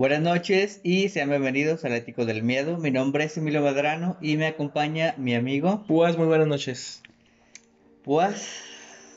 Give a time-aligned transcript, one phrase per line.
[0.00, 2.78] Buenas noches y sean bienvenidos al Ético del Miedo.
[2.78, 7.02] Mi nombre es Emilio Madrano y me acompaña mi amigo Púas, muy buenas noches.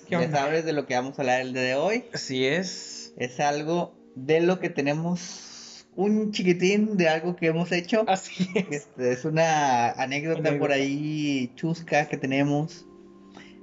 [0.10, 2.04] ¿Qué Ya sabes de lo que vamos a hablar el día de hoy.
[2.12, 3.14] Así es.
[3.16, 8.04] Es algo de lo que tenemos un chiquitín de algo que hemos hecho.
[8.06, 8.66] Así es.
[8.70, 10.60] Este, es una anécdota, Anécdota.
[10.60, 12.86] por ahí chusca que tenemos.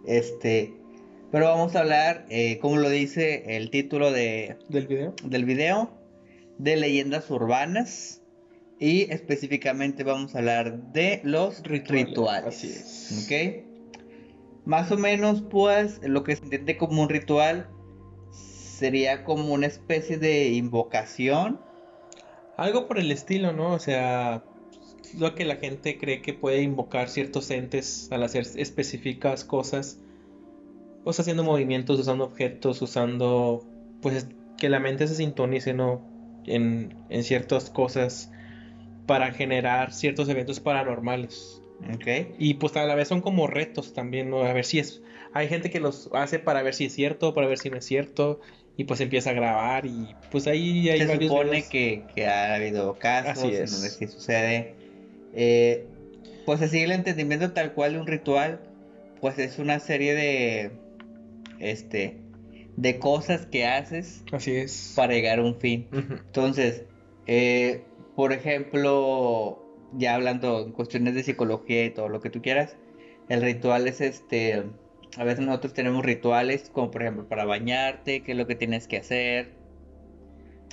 [0.06, 0.72] Este,
[1.30, 5.14] pero vamos a hablar, eh, como lo dice el título de, ¿Del video?
[5.22, 5.99] del video,
[6.62, 8.22] de leyendas urbanas.
[8.78, 12.46] Y específicamente vamos a hablar de los Rituales, rituales.
[12.56, 13.26] así es.
[13.26, 13.66] ¿Ok?
[14.64, 17.68] Más o menos, pues, lo que se entiende como un ritual
[18.30, 21.60] sería como una especie de invocación.
[22.56, 23.72] Algo por el estilo, ¿no?
[23.72, 24.44] O sea,
[25.18, 29.98] lo que la gente cree que puede invocar ciertos entes al hacer específicas cosas.
[31.04, 33.66] Pues haciendo movimientos, usando objetos, usando.
[34.00, 34.26] Pues
[34.56, 36.09] que la mente se sintonice, ¿no?
[36.46, 38.30] En, en ciertas cosas
[39.06, 41.60] para generar ciertos eventos paranormales.
[41.94, 42.34] ¿Ok?
[42.38, 44.42] Y pues a la vez son como retos también, ¿no?
[44.42, 45.02] A ver si es...
[45.32, 47.84] Hay gente que los hace para ver si es cierto, para ver si no es
[47.84, 48.40] cierto,
[48.76, 51.68] y pues empieza a grabar y pues ahí hay Se varios supone videos.
[51.68, 53.72] que, que ha habido casos Así en es.
[53.72, 54.74] donde sí sucede.
[55.34, 55.86] Eh,
[56.46, 58.60] pues así el entendimiento tal cual de un ritual,
[59.20, 60.70] pues es una serie de,
[61.60, 62.16] este,
[62.80, 64.94] de cosas que haces Así es.
[64.96, 65.86] para llegar a un fin.
[65.92, 66.84] Entonces,
[67.26, 67.84] eh,
[68.16, 69.62] por ejemplo,
[69.92, 72.76] ya hablando en cuestiones de psicología y todo lo que tú quieras,
[73.28, 74.64] el ritual es este,
[75.16, 78.88] a veces nosotros tenemos rituales como por ejemplo para bañarte, qué es lo que tienes
[78.88, 79.50] que hacer,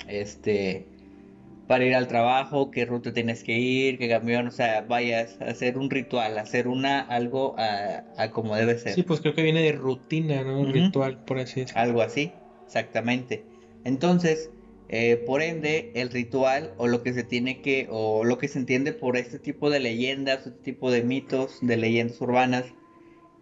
[0.08, 0.88] este,
[1.68, 5.46] para ir al trabajo, qué ruta tienes que ir, qué camión, o sea, vayas a
[5.46, 8.96] hacer un ritual, hacer una, algo a, a como debe ser.
[8.96, 10.64] Sí, pues creo que viene de rutina, ¿no?
[10.64, 10.72] Ujú.
[10.74, 11.80] Ritual, por así decirlo.
[11.82, 13.50] Algo así, exactamente.
[13.84, 14.52] Entonces,
[14.88, 18.60] eh, por ende, el ritual o lo que se tiene que, o lo que se
[18.60, 22.76] entiende por este tipo de leyendas, este tipo de mitos, de leyendas urbanas,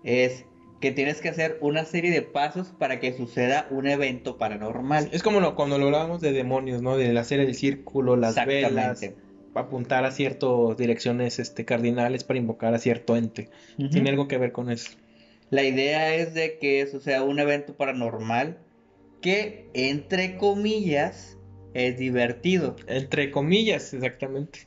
[0.03, 0.47] es
[0.79, 5.09] que tienes que hacer una serie de pasos para que suceda un evento paranormal.
[5.11, 6.97] Es como lo- cuando lo hablábamos de demonios, ¿no?
[6.97, 9.01] De hacer el círculo, las velas,
[9.53, 13.49] apuntar a ciertas direcciones este, cardinales para invocar a cierto ente.
[13.89, 14.91] Tiene algo que ver con eso.
[15.49, 18.57] La idea es de que eso sea un evento paranormal
[19.21, 21.37] que, entre comillas,
[21.73, 22.75] es divertido.
[22.87, 24.59] Entre comillas, exactamente.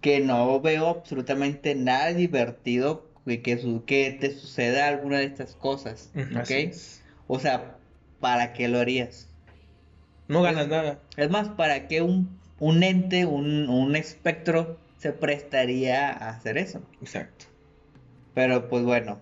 [0.00, 5.54] Que no veo absolutamente nada divertido que, que, su- que te suceda alguna de estas
[5.54, 6.10] cosas.
[6.14, 6.50] ¿Ok?
[6.50, 7.02] es.
[7.26, 7.78] O sea,
[8.20, 9.28] ¿para qué lo harías?
[10.28, 11.00] No ganas nada.
[11.16, 16.82] Es más, ¿para qué un, un ente, un, un espectro se prestaría a hacer eso?
[17.00, 17.46] Exacto.
[18.34, 19.20] Pero pues bueno,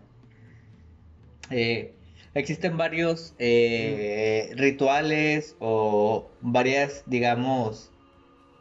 [1.51, 1.95] eh,
[2.35, 7.93] existen varios eh, rituales o varias, digamos,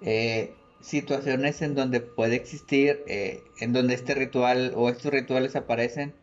[0.02, 6.14] eh, situaciones en donde puede existir, eh, en donde este ritual o estos rituales aparecen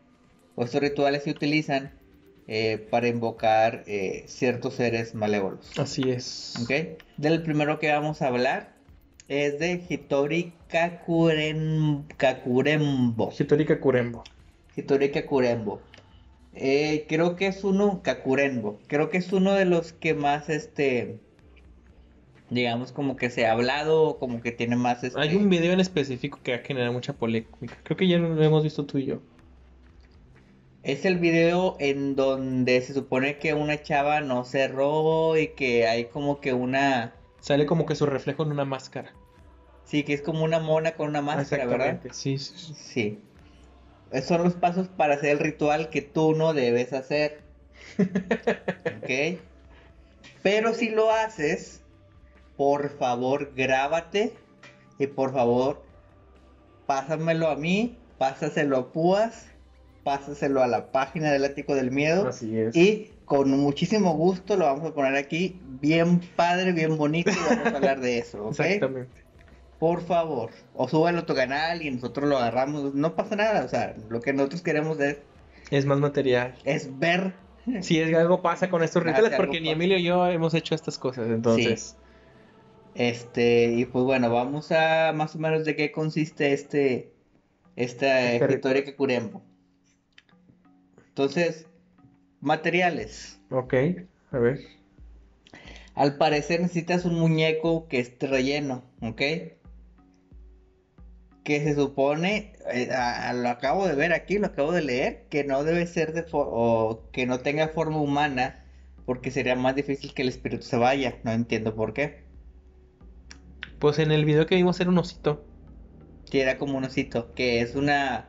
[0.54, 1.92] o estos rituales se utilizan
[2.46, 5.78] eh, para invocar eh, ciertos seres malévolos.
[5.78, 6.54] Así es.
[6.62, 6.70] ¿Ok?
[7.16, 8.74] Del primero que vamos a hablar
[9.28, 13.32] es de Hitori Kakuren- Kakurembo.
[13.36, 14.22] Hitori Kakurembo.
[14.76, 15.80] Hitori Kakurembo.
[16.54, 18.78] Creo que es uno, Kakurenbo.
[18.86, 21.18] Creo que es uno de los que más, este,
[22.52, 25.80] digamos, como que se ha hablado, como que tiene más, este, Hay un video en
[25.80, 27.76] específico que ha generado mucha polémica.
[27.82, 29.20] Creo que ya lo hemos visto tú y yo.
[30.82, 36.06] es el video en donde se supone que una chava no cerró y que hay
[36.06, 39.12] como que una, Sale como que su reflejo en una máscara.
[39.84, 42.00] sí, que es como una mona con una máscara, ¿verdad?
[42.12, 42.74] Sí, sí, sí.
[42.74, 43.18] Sí.
[44.12, 47.40] Esos son los pasos para hacer el ritual que tú no debes hacer.
[47.98, 49.38] ¿Ok?
[50.42, 51.81] Pero si lo haces,
[52.62, 54.34] por favor grábate
[54.96, 55.82] y por favor
[56.86, 59.46] pásamelo a mí, pásaselo a Púas,
[60.04, 62.76] pásaselo a la página del Ático del Miedo Así es.
[62.76, 67.66] y con muchísimo gusto lo vamos a poner aquí, bien padre, bien bonito y vamos
[67.66, 68.50] a hablar de eso, ¿ok?
[68.60, 69.10] Exactamente.
[69.80, 73.68] Por favor, o súbelo a tu canal y nosotros lo agarramos, no pasa nada, o
[73.68, 75.16] sea, lo que nosotros queremos es,
[75.72, 76.54] Es más material.
[76.62, 77.34] es ver,
[77.80, 79.70] Si es algo pasa con estos rituales, porque ni.
[79.70, 81.96] Emilio y yo hemos hecho estas cosas, entonces.
[82.94, 87.12] Este, y pues bueno, vamos a más o menos de qué consiste este,
[87.76, 89.42] esta Este historia que curembo.
[91.08, 91.66] Entonces,
[92.40, 93.40] materiales.
[93.50, 93.74] Ok,
[94.32, 94.60] a ver.
[95.94, 99.20] Al parecer necesitas un muñeco que esté relleno, ¿ok?
[101.44, 105.24] Que se supone, eh, a- a- lo acabo de ver aquí, lo acabo de leer,
[105.28, 108.64] que no debe ser de o que no tenga forma humana,
[109.04, 111.18] porque sería más difícil que el espíritu se vaya.
[111.24, 112.22] No entiendo por qué.
[113.82, 115.44] Pues en el video que vimos era un osito.
[116.30, 118.28] Que era como un osito, que es una...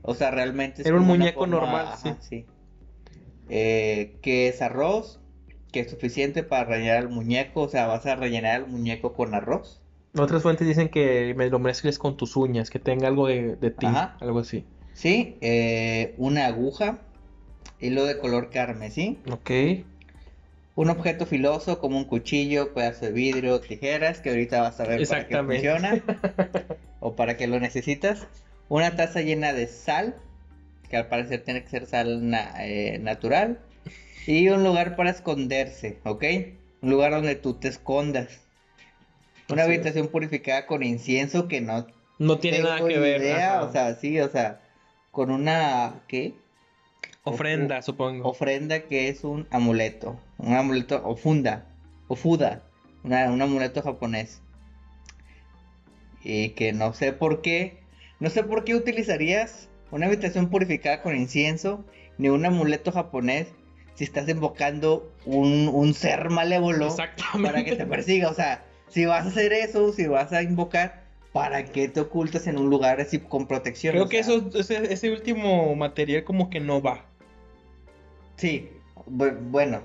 [0.00, 2.46] O sea, realmente es Era un muñeco forma- normal, ajá, sí.
[3.50, 5.20] Eh, que es arroz,
[5.70, 9.34] que es suficiente para rellenar el muñeco, o sea, vas a rellenar el muñeco con
[9.34, 9.82] arroz.
[10.16, 13.70] Otras fuentes dicen que me lo mezcles con tus uñas, que tenga algo de, de
[13.72, 14.16] ti, Ajá.
[14.20, 14.64] algo así.
[14.94, 17.00] Sí, eh, una aguja,
[17.80, 19.50] hilo de color carmesí, Ok.
[20.76, 25.06] Un objeto filoso como un cuchillo, pedazo de vidrio, tijeras, que ahorita vas a ver
[25.08, 26.00] para qué funciona
[27.00, 28.26] o para qué lo necesitas.
[28.68, 30.14] Una taza llena de sal,
[30.88, 33.58] que al parecer tiene que ser sal na- eh, natural.
[34.26, 36.24] Y un lugar para esconderse, ¿ok?
[36.82, 38.40] Un lugar donde tú te escondas.
[39.48, 39.78] Una Así es.
[39.78, 41.86] habitación purificada con incienso que no
[42.18, 43.20] No tiene nada que ver.
[43.20, 44.60] idea, o sea, sí, o sea,
[45.12, 46.34] con una, ¿qué?
[47.22, 48.28] Ofrenda, supongo.
[48.28, 51.66] Ofrenda que es un amuleto, un amuleto o funda,
[52.08, 52.62] o fuda,
[53.04, 54.42] una- un amuleto japonés.
[56.22, 57.78] Y que no sé por qué,
[58.20, 61.84] no sé por qué utilizarías una habitación purificada con incienso,
[62.18, 63.48] ni un amuleto japonés,
[63.94, 66.88] si estás invocando un, un ser malévolo
[67.42, 68.28] para que te persiga.
[68.28, 72.46] O sea, si vas a hacer eso, si vas a invocar, ¿para qué te ocultas
[72.46, 73.92] en un lugar así con protección?
[73.92, 77.04] Creo O que sea, eso, ese, ese último material como que no va.
[78.36, 78.68] Sí,
[79.08, 79.82] bu- bueno.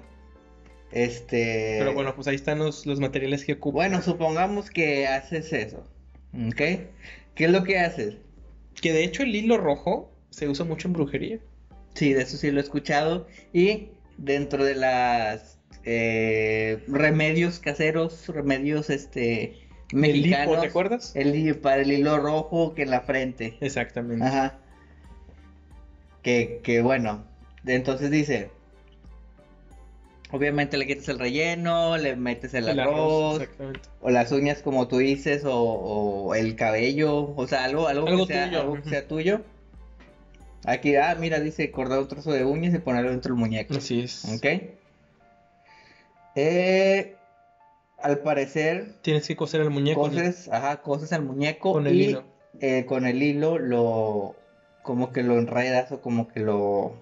[0.92, 1.78] Este.
[1.80, 3.90] Pero bueno, pues ahí están los, los materiales que ocupan.
[3.90, 5.84] Bueno, supongamos que haces eso.
[6.34, 6.62] ¿Ok?
[7.36, 8.18] ¿Qué es lo que haces?
[8.82, 11.40] Que de hecho el hilo rojo se usa mucho en brujería.
[11.94, 13.28] Sí, de eso sí lo he escuchado.
[13.54, 21.16] Y dentro de las eh, remedios caseros, remedios este El hipo, mexicanos, ¿te acuerdas?
[21.16, 23.58] el para el hilo rojo que en la frente.
[23.62, 24.26] Exactamente.
[24.26, 24.60] Ajá.
[26.22, 27.26] Que, que bueno.
[27.66, 28.50] Entonces dice.
[30.32, 33.42] Obviamente le quitas el relleno, le metes el, El arroz,
[34.00, 38.28] o las uñas como tú dices, o, o el cabello, o sea, algo, algo, Algo
[38.28, 39.42] que sea, tuyo, algo que sea tuyo.
[40.66, 43.74] Aquí, ah, mira, dice cortar un trozo de uñas y ponerlo dentro del muñeco.
[43.76, 44.24] Así es.
[44.26, 44.46] ¿Ok?
[46.36, 47.16] Eh,
[47.98, 52.04] al parecer, Tienes que coser el muñeco coses, ajá, coses al muñeco con el y
[52.06, 52.24] hilo.
[52.60, 54.36] eh, con el hilo lo,
[54.82, 56.96] como que lo enredas o como que lo,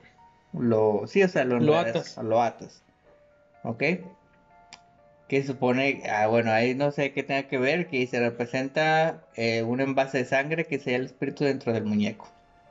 [0.54, 2.26] lo, sí, o sea, lo Lo enredas, atas.
[2.26, 2.84] lo atas.
[3.64, 3.84] ¿Ok?
[5.28, 9.62] Que supone, ah, bueno, ahí no sé qué tenga que ver, que se representa eh,
[9.64, 12.28] un envase de sangre que sea el espíritu dentro del muñeco.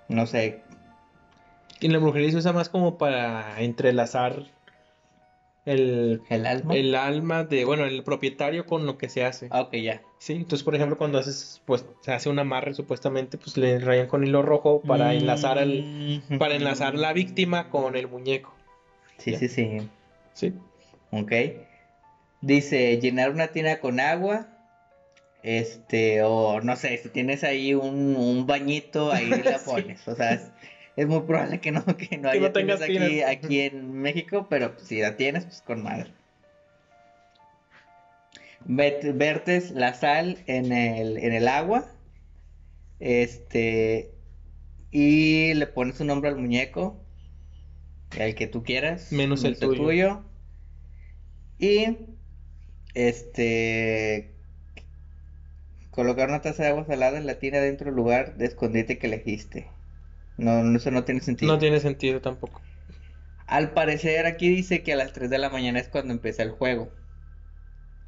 [0.08, 0.61] No sé,
[1.81, 4.43] Y la brujería se usa más como para entrelazar
[5.67, 6.75] el, el alma.
[6.75, 9.49] el alma de, bueno, el propietario con lo que se hace.
[9.50, 10.00] Ah, ok, ya.
[10.19, 14.06] Sí, entonces por ejemplo cuando haces, pues se hace un amarre supuestamente, pues le rayan
[14.08, 16.38] con hilo rojo para enlazar el, Mm.
[16.38, 18.52] para enlazar la víctima con el muñeco.
[19.19, 19.88] Sí, sí, sí.
[20.32, 20.55] Sí.
[21.10, 21.32] Ok.
[22.40, 24.49] Dice llenar una tina con agua.
[25.43, 29.65] Este, o no sé, si tienes ahí un, un bañito, ahí la Sí.
[29.65, 30.06] pones.
[30.08, 30.50] O sea, es,
[30.96, 33.93] es muy probable que no, que no Que no haya tengas tinas aquí, aquí en
[33.93, 36.12] México, pero pues, si la tienes, pues con madre.
[38.65, 41.86] Vertes la sal en el, en el agua.
[42.98, 44.12] Este,
[44.91, 47.00] y le pones un nombre al muñeco,
[48.19, 50.24] el que tú quieras, Menos el tuyo.
[51.58, 51.96] Y
[52.94, 54.34] este
[55.91, 59.08] colocar una taza de agua salada en la tina dentro del lugar de escondite que
[59.08, 59.69] elegiste.
[60.36, 61.53] No, no, eso no tiene sentido.
[61.53, 62.62] No tiene sentido tampoco.
[63.48, 66.53] Al parecer aquí dice que a las 3 de la mañana es cuando empieza el
[66.53, 66.93] juego.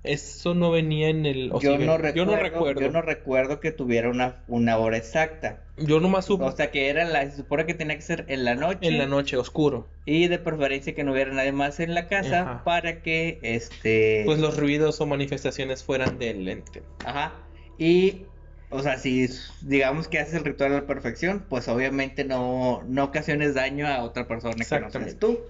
[0.02, 1.50] Eso no venía en el...
[1.52, 2.80] o Yo no ven- recuerdo, yo no recuerdo.
[2.80, 5.62] yo no recuerdo que tuviera una, una hora exacta.
[5.76, 8.44] Yo nomás supe O sea que era la, se supone que tenía que ser en
[8.44, 8.88] la noche.
[8.88, 9.88] en la noche, oscuro.
[10.06, 12.64] Y de preferencia que no hubiera nadie más en la casa Ajá.
[12.64, 16.82] para que este Pues los ruidos o manifestaciones fueran del ente.
[17.04, 17.34] Ajá.
[17.76, 18.24] Y,
[18.70, 19.28] o sea, si
[19.62, 24.02] digamos que haces el ritual a la perfección, pues obviamente no, no ocasiones daño a
[24.02, 25.40] otra persona que no seas tú.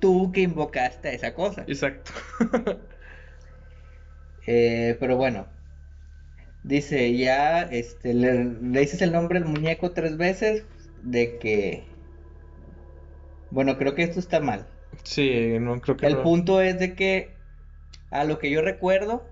[0.00, 1.64] Tú que invocaste a esa cosa.
[1.66, 2.12] Exacto.
[4.46, 5.46] Eh, pero bueno.
[6.62, 10.64] Dice, ya, este, le, le dices el nombre al muñeco tres veces
[11.02, 11.84] de que...
[13.50, 14.66] Bueno, creo que esto está mal.
[15.02, 16.22] Sí, no creo que El no.
[16.22, 17.30] punto es de que,
[18.10, 19.24] a lo que yo recuerdo,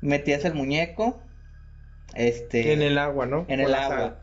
[0.00, 1.22] metías el muñeco,
[2.14, 2.72] este...
[2.72, 3.44] En el agua, ¿no?
[3.48, 3.96] en el agua.
[3.98, 4.18] sal.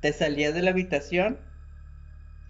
[0.00, 1.38] Te salías de la habitación,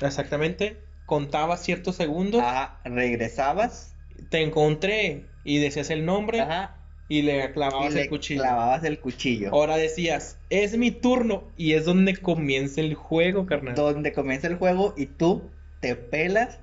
[0.01, 0.77] Exactamente.
[1.07, 2.43] Contaba ciertos segundos.
[2.43, 3.95] ajá, regresabas,
[4.29, 6.77] Te encontré y decías el nombre ajá,
[7.09, 8.43] y le y clavabas le el cuchillo.
[8.43, 9.51] clavabas el cuchillo.
[9.53, 13.75] Ahora decías, es mi turno y es donde comienza el juego, carnal.
[13.75, 15.43] Donde comienza el juego y tú
[15.81, 16.59] te pelas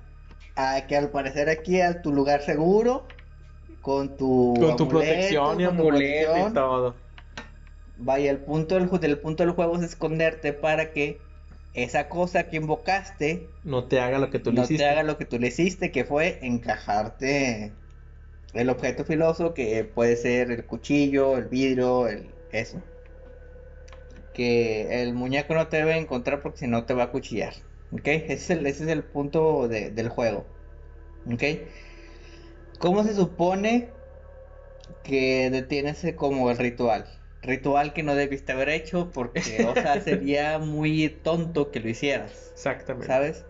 [0.56, 3.06] a que al parecer aquí a tu lugar seguro,
[3.80, 6.96] con tu Con tu amuleto, protección y amuleto y protección, todo.
[7.96, 11.18] vaya, el punto del, punto del juego es esconderte para que
[11.74, 14.82] esa cosa que invocaste No te haga lo que tú le no hiciste.
[14.84, 17.72] te haga lo que tú le hiciste, que fue encajarte
[18.54, 22.82] el objeto filoso, que puede ser el cuchillo, el vidrio, el eso.
[24.34, 27.54] Que el muñeco no te debe encontrar porque si no te va a cuchillar.
[27.92, 28.06] ¿Ok?
[28.06, 30.46] Ese es el, ese es el punto de- del juego.
[31.26, 31.42] ¿Ok?
[32.78, 33.88] ¿Cómo se supone
[35.04, 37.06] que detienes como el ritual?
[37.42, 42.52] Ritual que no debiste haber hecho porque, o sea, sería muy tonto que lo hicieras.
[42.54, 43.06] Exactamente.
[43.06, 43.44] ¿Sabes?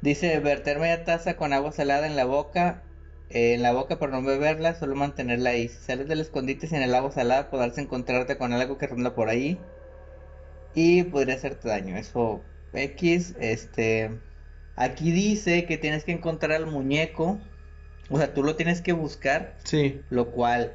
[0.00, 2.82] Dice verter media taza con agua salada en la boca,
[3.30, 5.68] eh, en la boca pero no beberla, solo mantenerla ahí.
[5.68, 9.28] Si sales del escondite sin el agua salada, podrás encontrarte con algo que ronda por
[9.28, 9.58] ahí
[10.74, 11.96] y podría hacerte daño.
[11.96, 12.42] Eso
[12.72, 14.10] X, este,
[14.76, 17.38] aquí dice que tienes que encontrar al muñeco,
[18.10, 20.00] o sea, tú lo tienes que buscar, Sí.
[20.10, 20.72] lo cual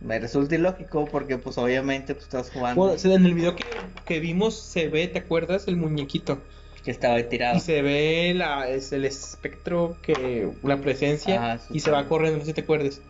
[0.00, 3.64] me resulta ilógico porque pues obviamente pues estás jugando Bueno, sea, en el video que,
[4.06, 5.68] que vimos se ve, ¿te acuerdas?
[5.68, 6.42] El muñequito.
[6.84, 7.56] Que estaba tirado.
[7.56, 12.38] Y se ve la, es el espectro que, la presencia, Ah, y se va corriendo,
[12.38, 13.00] no sé si te acuerdas.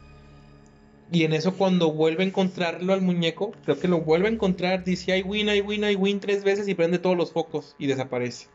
[1.13, 4.85] Y en eso cuando vuelve a encontrarlo al muñeco, creo que lo vuelve a encontrar,
[4.85, 7.87] dice I win, I win, I win tres veces y prende todos los focos y
[7.89, 8.47] desaparece.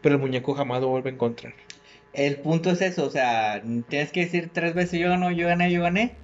[0.00, 1.52] Pero el muñeco jamás lo vuelve a encontrar.
[2.14, 5.70] El punto es eso, o sea, tienes que decir tres veces yo gano, yo gané,
[5.70, 6.14] yo gané.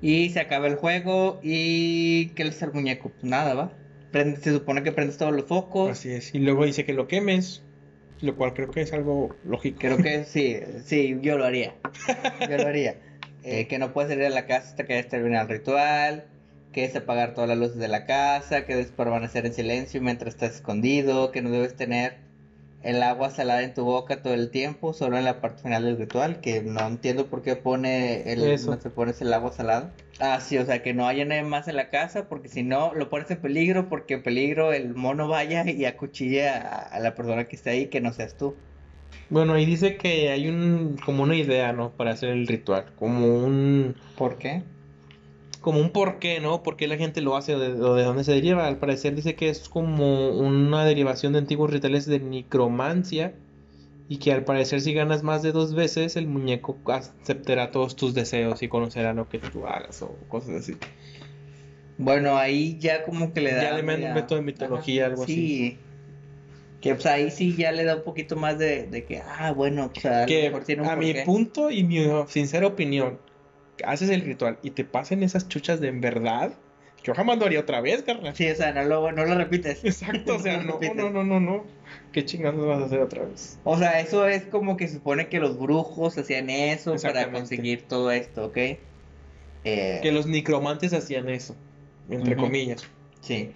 [0.00, 3.08] Y se acaba el juego y ¿qué le hace al muñeco?
[3.10, 3.72] Pues nada, va.
[4.12, 5.90] Prende- se supone que prendes todos los focos.
[5.90, 6.32] Así es.
[6.34, 7.62] Y luego dice que lo quemes,
[8.20, 9.78] lo cual creo que es algo lógico.
[9.80, 11.74] Creo que sí, sí, yo lo haría.
[12.48, 12.96] Yo lo haría.
[13.42, 16.24] Eh, que no puedes salir a la casa hasta que hayas terminado el ritual.
[16.72, 18.64] Que es apagar todas las luces de la casa.
[18.64, 21.30] Que debes permanecer en silencio mientras estás escondido.
[21.30, 22.23] Que no debes tener
[22.84, 24.92] el agua salada en tu boca todo el tiempo.
[24.92, 26.40] Solo en la parte final del ritual.
[26.40, 28.70] Que no entiendo por qué pone el, Eso.
[28.70, 29.92] no te pones el agua salada.
[30.20, 32.28] Ah, sí, o sea, que no haya nadie más en la casa.
[32.28, 33.88] Porque si no, lo pones en peligro.
[33.88, 37.86] Porque en peligro el mono vaya y acuchille a, a la persona que está ahí.
[37.86, 38.54] Que no seas tú.
[39.30, 41.92] Bueno, ahí dice que hay un, como una idea, ¿no?
[41.92, 44.62] Para hacer el ritual, como un, ¿Por qué?
[45.64, 46.62] Como un porqué, ¿no?
[46.62, 48.66] ¿Por qué la gente lo hace o de, o de dónde se deriva?
[48.66, 53.32] Al parecer dice que es como una derivación de antiguos rituales de necromancia
[54.06, 58.12] y que al parecer si ganas más de dos veces el muñeco aceptará todos tus
[58.12, 60.76] deseos y conocerá lo que tú hagas o cosas así.
[61.96, 63.62] Bueno, ahí ya como que le da.
[63.62, 65.78] Ya le meten un método de mitología, algo sí.
[66.82, 69.90] Que pues ahí sí ya le da un poquito más de, de que, ah, bueno,
[69.96, 73.18] o sea, a lo Que mejor tiene un a mi punto y mi sincera opinión,
[73.84, 76.52] haces el ritual y te pasen esas chuchas de en verdad,
[77.02, 78.34] yo jamás lo haría otra vez, carnal.
[78.34, 79.84] Sí, o sea, no lo, no lo repites.
[79.84, 81.64] Exacto, o sea, No no, no, no, no.
[82.12, 83.58] ¿Qué chingados vas a hacer otra vez?
[83.64, 88.10] O sea, eso es como que supone que los brujos hacían eso para conseguir todo
[88.10, 88.56] esto, ¿ok?
[89.66, 91.56] Eh, Que los necromantes hacían eso,
[92.08, 92.84] entre comillas.
[93.20, 93.52] Sí.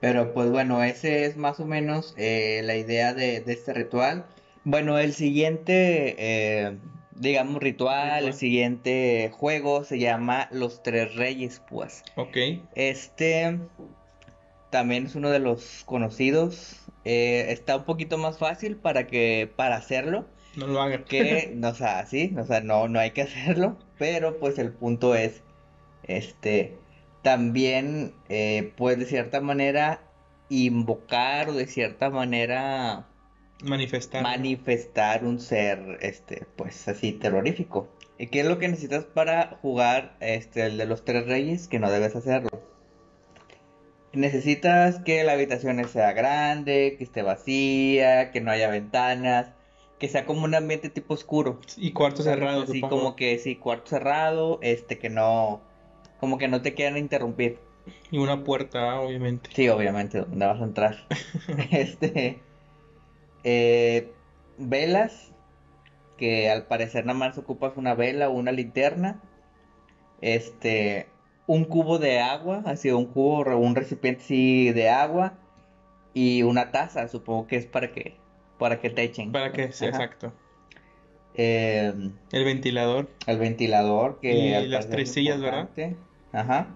[0.00, 4.26] Pero pues bueno, ese es más o menos eh, la idea de, de este ritual.
[4.64, 6.76] Bueno, el siguiente, eh,
[7.16, 12.02] digamos, ritual, el siguiente juego se llama Los Tres Reyes, pues.
[12.16, 12.36] Ok.
[12.74, 13.58] Este
[14.70, 16.80] también es uno de los conocidos.
[17.04, 20.26] Eh, está un poquito más fácil para que para hacerlo.
[20.56, 21.04] No lo hagan.
[21.04, 23.78] Que, no, o sea, sí, o sea, no, no hay que hacerlo.
[23.98, 25.42] Pero pues el punto es,
[26.02, 26.76] este,
[27.22, 30.02] también, eh, pues de cierta manera
[30.48, 33.06] invocar o de cierta manera
[33.62, 34.22] Manifestar.
[34.22, 37.88] manifestar un ser, este, pues así terrorífico.
[38.18, 41.66] ¿Y qué es lo que necesitas para jugar, este, el de los tres reyes?
[41.68, 42.50] Que no debes hacerlo.
[44.12, 49.48] Necesitas que la habitación sea grande, que esté vacía, que no haya ventanas,
[49.98, 51.60] que sea como un ambiente tipo oscuro.
[51.76, 52.96] y cuarto cerrado, Así supongo.
[52.96, 55.62] como que sí, cuarto cerrado, este, que no,
[56.20, 57.58] como que no te quieran interrumpir.
[58.12, 59.50] Y una puerta, obviamente.
[59.52, 61.06] Sí, obviamente, ¿dónde vas a entrar?
[61.72, 62.38] Este,
[63.44, 64.12] eh,
[64.58, 65.32] velas,
[66.18, 69.20] que al parecer nada más ocupas una vela o una linterna.
[70.20, 71.06] Este,
[71.46, 75.34] un cubo de agua, así un cubo, o un recipiente así de agua
[76.14, 78.16] y una taza, supongo que es para que,
[78.58, 79.32] para que te echen.
[79.32, 79.84] Para que Ajá.
[79.86, 80.32] exacto.
[81.34, 81.92] Eh,
[82.30, 83.08] El ventilador.
[83.26, 85.68] el ventilador, que Y las tres es sillas, ¿verdad?
[86.32, 86.68] Ajá.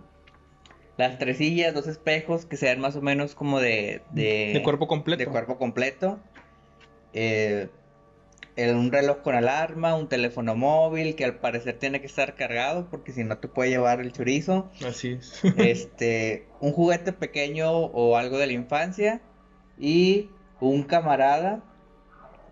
[0.96, 4.88] Las tres sillas, dos espejos que sean más o menos como de, de, de cuerpo
[4.88, 5.20] completo.
[5.24, 6.18] de cuerpo completo.
[7.12, 7.68] Eh,
[8.56, 13.12] un reloj con alarma, un teléfono móvil que al parecer tiene que estar cargado porque
[13.12, 14.70] si no te puede llevar el chorizo.
[14.84, 15.48] Así es.
[15.56, 19.22] Este, un juguete pequeño o algo de la infancia
[19.78, 21.62] y un camarada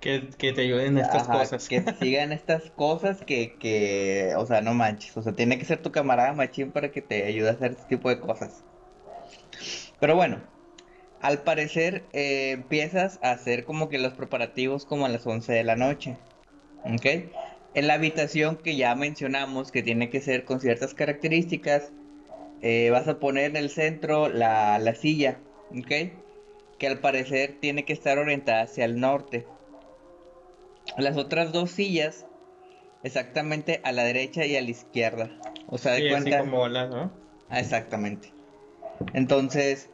[0.00, 1.68] Que, que te ayuden en estas Ajá, cosas.
[1.68, 5.16] que sigan estas cosas que, que, o sea, no manches.
[5.16, 7.84] O sea, tiene que ser tu camarada machín para que te ayude a hacer este
[7.96, 8.64] tipo de cosas.
[9.98, 10.42] Pero bueno,
[11.26, 15.64] al parecer eh, empiezas a hacer como que los preparativos como a las 11 de
[15.64, 16.16] la noche.
[16.84, 17.04] ¿Ok?
[17.74, 21.90] En la habitación que ya mencionamos que tiene que ser con ciertas características,
[22.62, 25.38] eh, vas a poner en el centro la, la silla.
[25.76, 25.90] ¿Ok?
[26.78, 29.46] Que al parecer tiene que estar orientada hacia el norte.
[30.96, 32.24] Las otras dos sillas
[33.02, 35.30] exactamente a la derecha y a la izquierda.
[35.66, 36.38] O sea, de Sí, así cuenta.
[36.38, 37.10] como bolas, ¿no?
[37.50, 38.32] Ah, exactamente.
[39.12, 39.90] Entonces,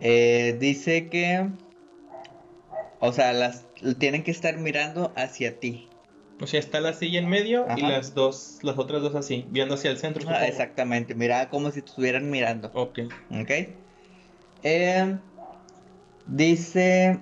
[0.00, 1.48] eh, dice que,
[3.00, 3.66] o sea, las
[3.98, 5.88] tienen que estar mirando hacia ti.
[6.40, 9.74] O sea, está la silla en medio y las dos, las otras dos así, viendo
[9.74, 10.26] hacia el centro.
[10.28, 12.70] Ah, exactamente, mira como si estuvieran mirando.
[12.72, 13.00] Ok.
[13.30, 13.50] ¿Ok?
[14.62, 15.16] Eh,
[16.26, 17.18] dice,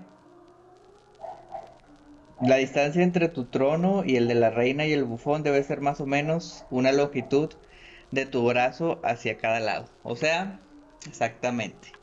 [2.40, 5.80] la distancia entre tu trono y el de la reina y el bufón debe ser
[5.80, 7.50] más o menos una longitud
[8.12, 9.88] de tu brazo hacia cada lado.
[10.04, 10.60] O sea,
[11.08, 11.97] exactamente.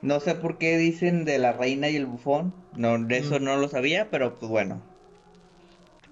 [0.00, 2.54] No sé por qué dicen de la reina y el bufón.
[2.72, 3.44] No, de eso Mm.
[3.44, 4.82] no lo sabía, pero pues bueno.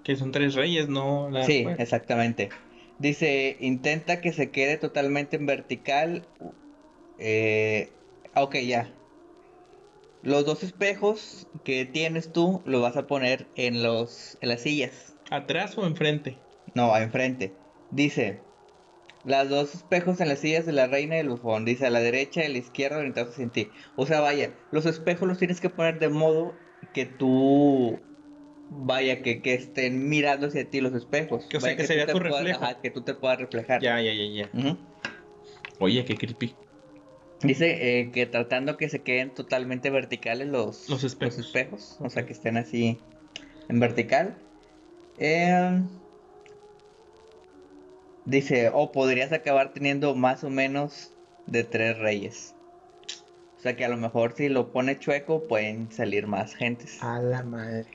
[0.03, 1.29] Que son tres reyes, ¿no?
[1.31, 2.51] La- Sí, bueno, exactamente.
[2.99, 6.29] Dice, intenta que se quede totalmente en vertical.
[7.19, 8.01] Eh,
[8.35, 8.95] ok, ya.
[10.21, 15.17] Los dos espejos que tienes tú los vas a poner en los en las sillas.
[15.31, 16.43] ¿Atrás o enfrente?
[16.75, 17.59] No, enfrente.
[17.91, 18.46] Dice,
[19.27, 21.65] las dos espejos en las sillas de la reina y el bufón.
[21.65, 23.69] Dice a la derecha y a la izquierda orientados hacia ti.
[23.97, 26.55] O sea, vaya, los espejos los tienes que poner de modo
[26.95, 27.99] que tú,
[28.71, 31.45] vaya, que, que estén mirando hacia ti los espejos.
[31.47, 32.65] Que, o sea, Vaya, que tú se vea te tu puedas- reflejo.
[32.65, 33.83] ajá, que tú te puedas reflejar.
[33.83, 34.77] Ya, ya, ya, ya.
[35.79, 36.55] Oye, qué creepy.
[37.43, 41.39] Dice eh, que tratando que se queden totalmente verticales los, Los espejos.
[41.39, 42.99] espejos, o sea, que estén así
[43.69, 44.39] en vertical.
[45.19, 45.83] Eh,
[48.27, 51.13] dice, o podrías acabar teniendo más o menos
[51.47, 52.55] de tres reyes.
[53.59, 56.99] O sea que a lo mejor si lo pone chueco pueden salir más gentes.
[57.03, 57.87] A la madre.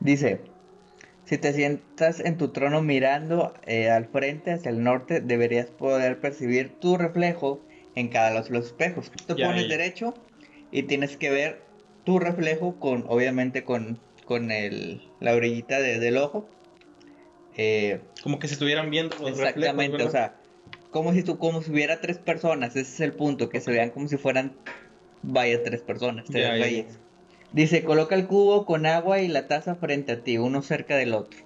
[0.00, 0.40] Dice,
[1.24, 6.20] si te sientas en tu trono mirando eh, al frente hacia el norte, deberías poder
[6.20, 7.60] percibir tu reflejo
[7.94, 9.10] en cada uno de los espejos.
[9.10, 10.14] Tú te Ya, pones derecho
[10.70, 11.62] y tienes que ver
[12.04, 16.48] tu reflejo con, obviamente, con, con el, la orillita de- del ojo.
[17.58, 20.40] Eh, Como que se estuvieran viendo los exactamente, reflejos, o sea,
[20.90, 23.90] como si tú, como si hubiera tres personas, ese es el punto, que se vean
[23.90, 24.52] como si fueran,
[25.22, 26.84] vaya, tres personas, tres Ya, ya.
[27.52, 31.14] Dice, coloca el cubo con agua y la taza frente a ti, uno cerca del
[31.14, 31.38] otro.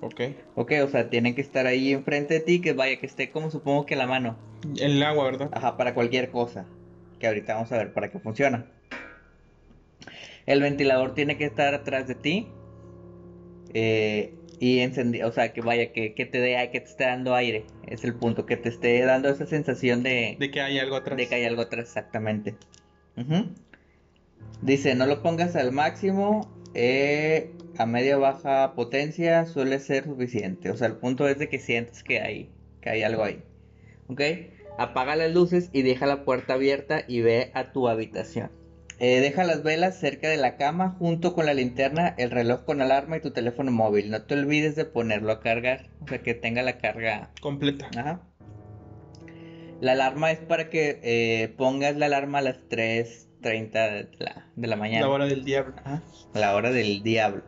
[0.00, 0.20] Ok.
[0.56, 3.50] Ok, o sea, tienen que estar ahí enfrente de ti, que vaya, que esté como
[3.50, 4.36] supongo que la mano.
[4.78, 5.50] El agua, ¿verdad?
[5.52, 6.66] Ajá, para cualquier cosa.
[7.18, 8.66] Que ahorita vamos a ver para qué funciona.
[10.46, 12.48] El ventilador tiene que estar atrás de ti.
[13.74, 17.34] eh, y encendido, o sea, que vaya, que, que te dé, que te esté dando
[17.34, 17.64] aire.
[17.86, 21.16] Es el punto, que te esté dando esa sensación de, De que hay algo atrás.
[21.16, 22.54] de que hay algo atrás, exactamente.
[24.60, 30.70] Dice, no lo pongas al máximo, eh, a media o baja potencia suele ser suficiente.
[30.70, 32.50] O sea, el punto es de que sientes que hay,
[32.82, 33.42] que hay algo ahí.
[34.08, 34.20] ¿Ok?
[34.76, 38.50] Apaga las luces y deja la puerta abierta y ve a tu habitación.
[39.02, 42.82] Eh, deja las velas cerca de la cama junto con la linterna, el reloj con
[42.82, 44.10] alarma y tu teléfono móvil.
[44.10, 47.88] No te olvides de ponerlo a cargar, o sea, que tenga la carga Completa.
[47.96, 48.20] Ajá.
[49.80, 54.68] La alarma es para que eh, pongas la alarma a las 3.30 de la, de
[54.68, 55.06] la mañana.
[55.06, 55.74] La hora del diablo.
[55.82, 56.02] Ajá,
[56.34, 57.42] La hora del diablo.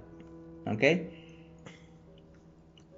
[0.65, 0.83] ¿Ok?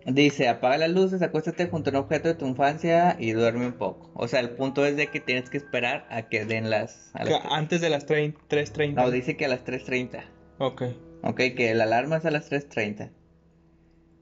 [0.07, 3.73] Dice, apaga las luces, acuéstate junto a un objeto de tu infancia y duerme un
[3.73, 4.11] poco.
[4.15, 7.11] O sea, el punto es de que tienes que esperar a que den las...
[7.15, 8.93] a las Que Antes de las trein- 3.30.
[8.95, 10.25] No, dice que a las 3.30.
[10.59, 10.83] Ok.
[11.23, 13.11] Ok, que la alarma es a las 3.30.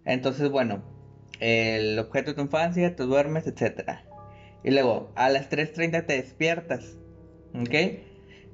[0.05, 0.85] Entonces, bueno,
[1.40, 4.05] el objeto de tu infancia, te duermes, etcétera.
[4.62, 6.97] Y luego, a las 3.30 te despiertas.
[7.55, 7.75] Ok.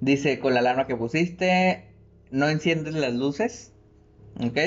[0.01, 1.85] Dice, con la alarma que pusiste,
[2.31, 3.75] no enciendes las luces.
[4.41, 4.59] Ok.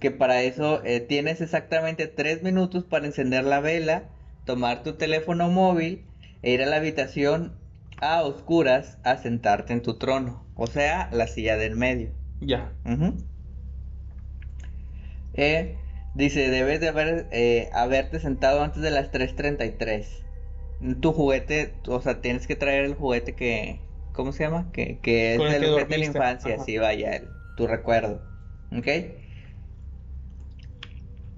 [0.00, 4.10] Que para eso eh, tienes exactamente 3 minutos para encender la vela,
[4.44, 6.06] tomar tu teléfono móvil
[6.42, 7.52] e ir a la habitación
[8.00, 10.44] a oscuras a sentarte en tu trono.
[10.56, 12.10] O sea, la silla del medio.
[12.40, 12.72] Ya.
[15.32, 15.78] Eh,
[16.14, 20.24] dice, debes de haber, eh, haberte sentado antes de las 3.33.
[21.00, 23.80] Tu juguete, o sea, tienes que traer el juguete que,
[24.12, 24.70] ¿cómo se llama?
[24.72, 26.64] Que, que es el el que juguete de la infancia, Ajá.
[26.64, 28.22] sí, vaya, el- tu recuerdo.
[28.72, 28.86] ¿Ok?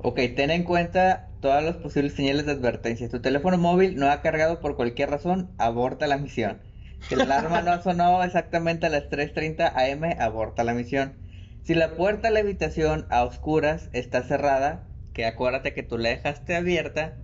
[0.03, 3.09] Ok, ten en cuenta todas las posibles señales de advertencia.
[3.09, 6.61] Tu teléfono móvil no ha cargado por cualquier razón, aborta la misión.
[7.09, 11.15] Si la alarma no sonó exactamente a las 3.30 am, aborta la misión.
[11.63, 16.09] Si la puerta a la habitación a oscuras está cerrada, que acuérdate que tú la
[16.09, 17.15] dejaste abierta,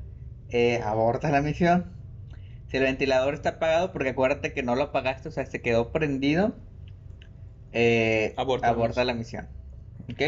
[0.50, 1.92] eh, aborta la misión.
[2.70, 5.90] Si el ventilador está apagado, porque acuérdate que no lo apagaste, o sea, se quedó
[5.90, 6.54] prendido,
[7.72, 9.48] eh, Aborta la misión.
[10.10, 10.22] ¿Ok?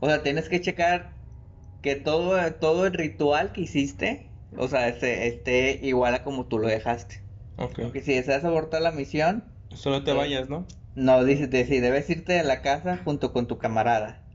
[0.00, 1.17] O sea, tienes que checar
[1.82, 6.58] que todo, todo el ritual que hiciste, o sea, esté, esté igual a como tú
[6.58, 7.22] lo dejaste.
[7.56, 7.78] Ok.
[7.80, 10.66] Porque si deseas abortar la misión, Solo te Eh, vayas, ¿no?
[10.94, 14.26] no, dice, sí, debes irte de la casa junto con tu camarada.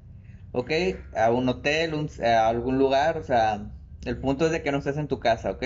[0.51, 0.71] ¿Ok?
[1.15, 3.75] A un hotel, un- a algún lugar, o sea,
[4.05, 5.63] el punto es de que no estés en tu casa, ¿ok?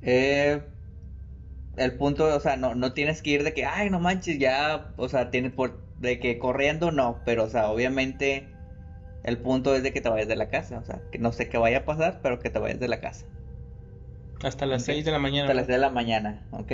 [0.00, 0.60] Eh,
[1.76, 4.92] el punto, o sea, no, no tienes que ir de que, ay, no manches, ya,
[4.96, 8.59] o sea, tienes por, de que corriendo no, pero, o sea, obviamente
[9.22, 11.48] el punto es de que te vayas de la casa, o sea, que no sé
[11.48, 13.26] qué vaya a pasar, pero que te vayas de la casa.
[14.42, 14.86] Hasta las Ok.
[14.86, 15.48] 6 de la mañana.
[15.48, 15.66] Hasta las ¿no?
[15.66, 16.72] 6 de la mañana, ¿ok?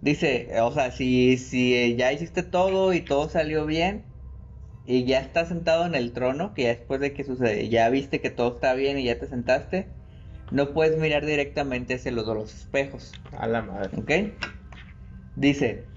[0.00, 4.06] Dice, eh, o sea, si, si eh, ya hiciste todo y todo salió bien
[4.84, 8.20] y ya estás sentado en el trono, que ya después de que sucede, ya viste
[8.20, 9.96] que todo está bien y ya te sentaste,
[10.50, 13.96] no puedes mirar directamente hacia los, los espejos, A la madre.
[13.96, 14.10] ¿ok?
[15.34, 15.94] Dice,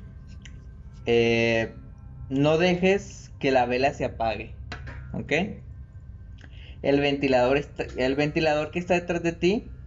[1.06, 1.84] eh,
[2.30, 4.61] no dejes que la vela se apague,
[5.14, 5.32] ¿ok?
[6.82, 9.78] El ventilador, está- el ventilador que está detrás de ti,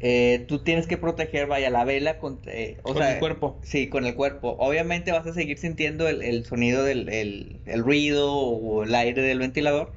[0.00, 3.60] eh, tú tienes que proteger, vaya, la vela con, eh, o Con sea, el cuerpo.
[3.64, 4.56] Sí, con el cuerpo.
[4.58, 9.22] Obviamente vas a seguir sintiendo el, el sonido del el, el ruido o el aire
[9.22, 9.94] del ventilador,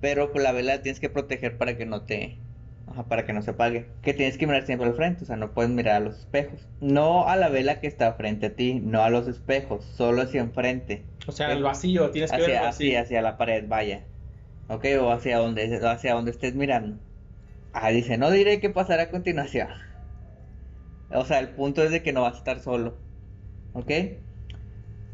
[0.00, 2.45] pero con la vela tienes que proteger para que no te,
[2.86, 3.86] ajá, para que no se apague.
[4.02, 6.66] Que tienes que mirar siempre al frente, o sea, no puedes mirar a los espejos.
[6.80, 10.40] No a la vela que está frente a ti, no a los espejos, solo hacia
[10.40, 11.04] enfrente.
[11.26, 13.00] O sea, el vacío, tienes que ver el Hacia, vacío.
[13.00, 14.04] hacia la pared, vaya.
[14.68, 16.98] Ok, o hacia donde, hacia donde estés mirando.
[17.72, 19.68] Ah, dice, no diré qué pasará a continuación.
[21.10, 22.96] O sea, el punto es de que no vas a estar solo.
[23.74, 23.90] ¿Ok?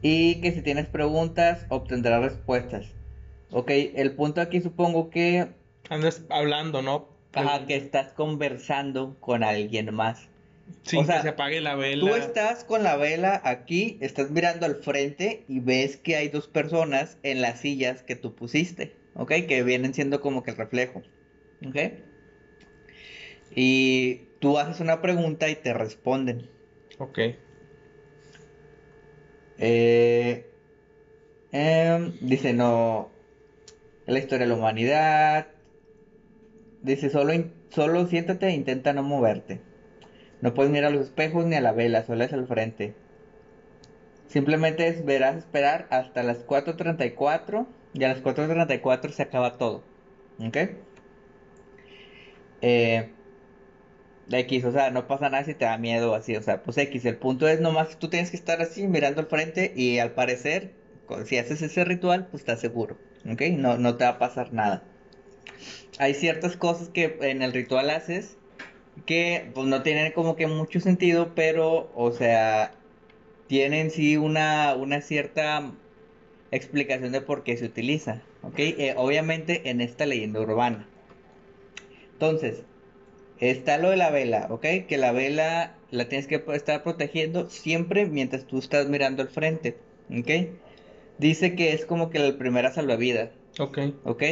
[0.00, 2.86] Y que si tienes preguntas, obtendrás respuestas.
[3.50, 5.48] Ok, el punto aquí supongo que,
[5.90, 7.08] Andas hablando, ¿no?
[7.34, 10.28] Ajá, que estás conversando con alguien más.
[10.82, 12.00] Sin o sea, que se apague la vela.
[12.00, 16.48] Tú estás con la vela aquí, estás mirando al frente y ves que hay dos
[16.48, 19.32] personas en las sillas que tú pusiste, ¿ok?
[19.48, 21.02] Que vienen siendo como que el reflejo,
[21.66, 21.76] ¿ok?
[23.54, 26.48] Y tú haces una pregunta y te responden.
[26.98, 27.18] Ok.
[29.58, 30.50] Eh,
[31.52, 33.10] em, dice, no,
[34.06, 35.51] la historia de la humanidad.
[36.82, 37.32] Dice, solo,
[37.70, 39.60] solo siéntate e intenta no moverte.
[40.40, 42.94] No puedes mirar a los espejos ni a la vela, solo es al frente.
[44.26, 49.82] Simplemente es, verás esperar hasta las 4.34 y a las 4.34 se acaba todo.
[50.40, 50.56] ¿Ok?
[52.62, 53.08] Eh,
[54.30, 57.04] X, o sea, no pasa nada si te da miedo así, o sea, pues X,
[57.04, 60.70] el punto es nomás tú tienes que estar así mirando al frente y al parecer,
[61.26, 62.96] si haces ese ritual, pues estás seguro,
[63.30, 63.42] ¿ok?
[63.52, 64.82] No, no te va a pasar nada.
[65.98, 68.38] Hay ciertas cosas que en el ritual haces
[69.06, 72.74] que pues no tienen como que mucho sentido, pero, o sea,
[73.46, 75.72] tienen sí una, una cierta
[76.50, 78.58] explicación de por qué se utiliza, ¿ok?
[78.58, 80.88] Eh, obviamente en esta leyenda urbana.
[82.12, 82.64] Entonces,
[83.38, 84.66] está lo de la vela, ¿ok?
[84.88, 89.76] Que la vela la tienes que estar protegiendo siempre mientras tú estás mirando al frente,
[90.10, 90.30] ¿ok?
[91.18, 93.78] Dice que es como que la primera salvavidas, Ok.
[94.04, 94.22] ¿ok?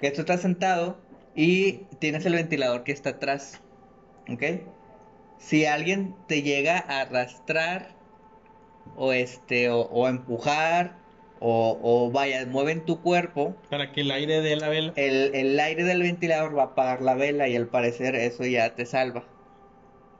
[0.00, 0.96] Que tú estás sentado
[1.34, 3.60] y tienes el ventilador que está atrás,
[4.30, 4.42] ¿ok?
[5.38, 7.94] Si alguien te llega a arrastrar
[8.96, 10.96] o este o, o empujar
[11.40, 14.92] o, o vaya, mueven tu cuerpo, Para que el aire de la vela.
[14.96, 18.74] el, el aire del ventilador va a apagar la vela y al parecer eso ya
[18.74, 19.22] te salva.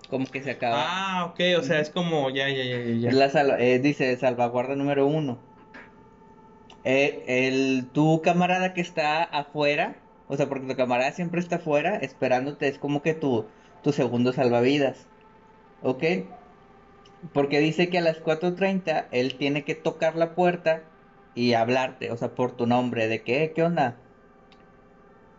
[0.09, 0.85] Como que se acaba.
[0.87, 4.75] Ah, ok, o sea, es como ya, ya, ya, ya, la salva- eh, dice salvaguarda
[4.75, 5.38] número uno.
[6.85, 11.97] Eh, el, tu camarada que está afuera, o sea, porque tu camarada siempre está afuera
[11.99, 13.47] esperándote, es como que tu,
[13.83, 15.09] tu segundo salvavidas.
[15.83, 16.05] ¿Ok?
[17.33, 20.91] Porque dice que a las 4.30 él tiene que tocar la puerta
[21.35, 24.03] y hablarte, o sea, por tu nombre, de que, "Eh, ¿qué onda?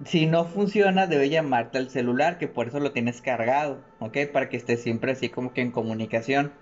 [0.05, 4.17] Si no funciona, debe llamarte al celular, que por eso lo tienes cargado, ¿ok?
[4.33, 6.53] Para que estés siempre así como que en comunicación.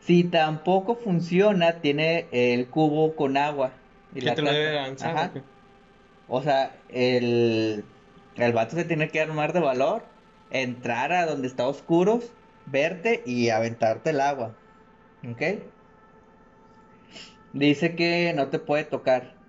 [0.00, 3.72] Si tampoco funciona, tiene el cubo con agua.
[4.14, 5.16] y la te lo debe lanzar.
[5.16, 5.32] Ajá.
[6.26, 7.84] O sea, el,
[8.36, 10.04] el vato se tiene que armar de valor,
[10.50, 12.32] entrar a donde está oscuros,
[12.66, 14.56] verte y aventarte el agua.
[15.28, 15.42] ¿Ok?
[17.52, 19.39] Dice que no te puede tocar.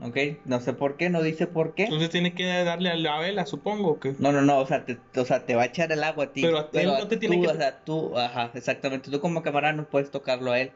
[0.00, 0.16] ¿Ok?
[0.44, 1.84] No sé por qué, no dice por qué.
[1.84, 4.14] Entonces tiene que darle a la vela, supongo que.
[4.18, 6.32] No, no, no, o sea, te, o sea, te va a echar el agua a
[6.32, 6.42] ti.
[6.42, 9.10] Pero a él no te tiene tú, que- O sea, tú, ajá, exactamente.
[9.10, 10.72] Tú como camarada no puedes tocarlo a él.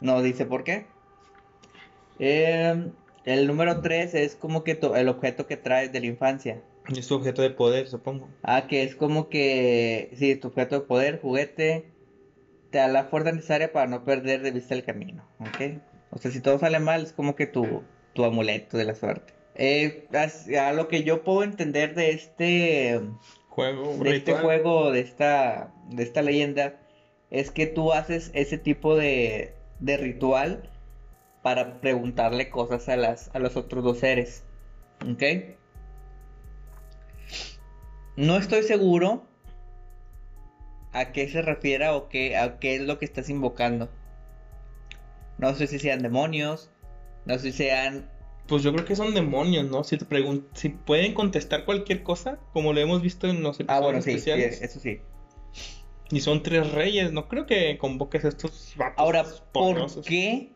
[0.00, 0.86] No dice por qué.
[2.18, 2.90] Eh,
[3.24, 6.62] el número 3 es como que el objeto que traes de la infancia.
[6.94, 8.28] Es tu objeto de poder, supongo.
[8.42, 11.86] Ah, que es como que, sí, tu objeto de poder, juguete,
[12.70, 15.80] te da la fuerza necesaria para no perder de vista el camino, ¿ok?
[16.10, 19.34] O sea, si todo sale mal, es como que tu, tu amuleto de la suerte.
[19.56, 20.08] Eh,
[20.58, 23.00] a lo que yo puedo entender de este,
[23.48, 26.80] Juego, de este juego, de esta, de esta leyenda,
[27.30, 30.70] es que tú haces ese tipo de, de ritual
[31.42, 34.44] para preguntarle cosas a las, a los otros dos seres,
[35.08, 35.22] ¿ok?
[38.16, 39.24] No estoy seguro
[40.92, 43.90] a qué se refiere o qué, a qué es lo que estás invocando.
[45.38, 46.70] No sé si sean demonios,
[47.24, 48.10] no sé si sean...
[48.46, 49.84] Pues yo creo que son demonios, ¿no?
[49.84, 53.80] Si te pregun- si pueden contestar cualquier cosa, como lo hemos visto en los Ah,
[53.80, 54.62] bueno, episodios sí, sí, especiales.
[54.62, 55.00] eso sí.
[56.10, 60.52] Y son tres reyes, no creo que convoques a estos vatos Ahora, ¿por qué?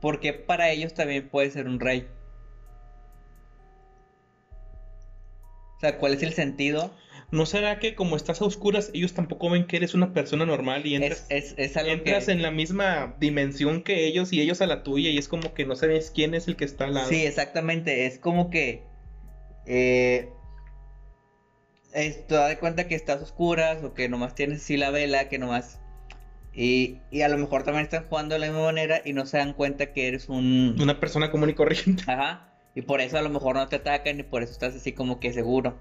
[0.00, 2.08] Porque para ellos también puede ser un rey.
[5.76, 6.92] O sea, ¿cuál es el sentido?
[7.34, 10.86] ¿No será que como estás a oscuras, ellos tampoco ven que eres una persona normal
[10.86, 12.32] y entras, Es, es, es algo entras que...
[12.32, 15.66] en la misma dimensión que ellos y ellos a la tuya y es como que
[15.66, 17.08] no sabes quién es el que está al lado?
[17.08, 18.06] Sí, exactamente.
[18.06, 18.84] Es como que.
[19.66, 20.28] Eh,
[21.92, 25.28] esto da de cuenta que estás a oscuras o que nomás tienes así la vela,
[25.28, 25.80] que nomás.
[26.52, 29.38] Y, y a lo mejor también están jugando de la misma manera y no se
[29.38, 30.76] dan cuenta que eres un.
[30.80, 32.04] Una persona común y corriente.
[32.06, 32.54] Ajá.
[32.76, 35.18] Y por eso a lo mejor no te atacan y por eso estás así como
[35.18, 35.76] que seguro.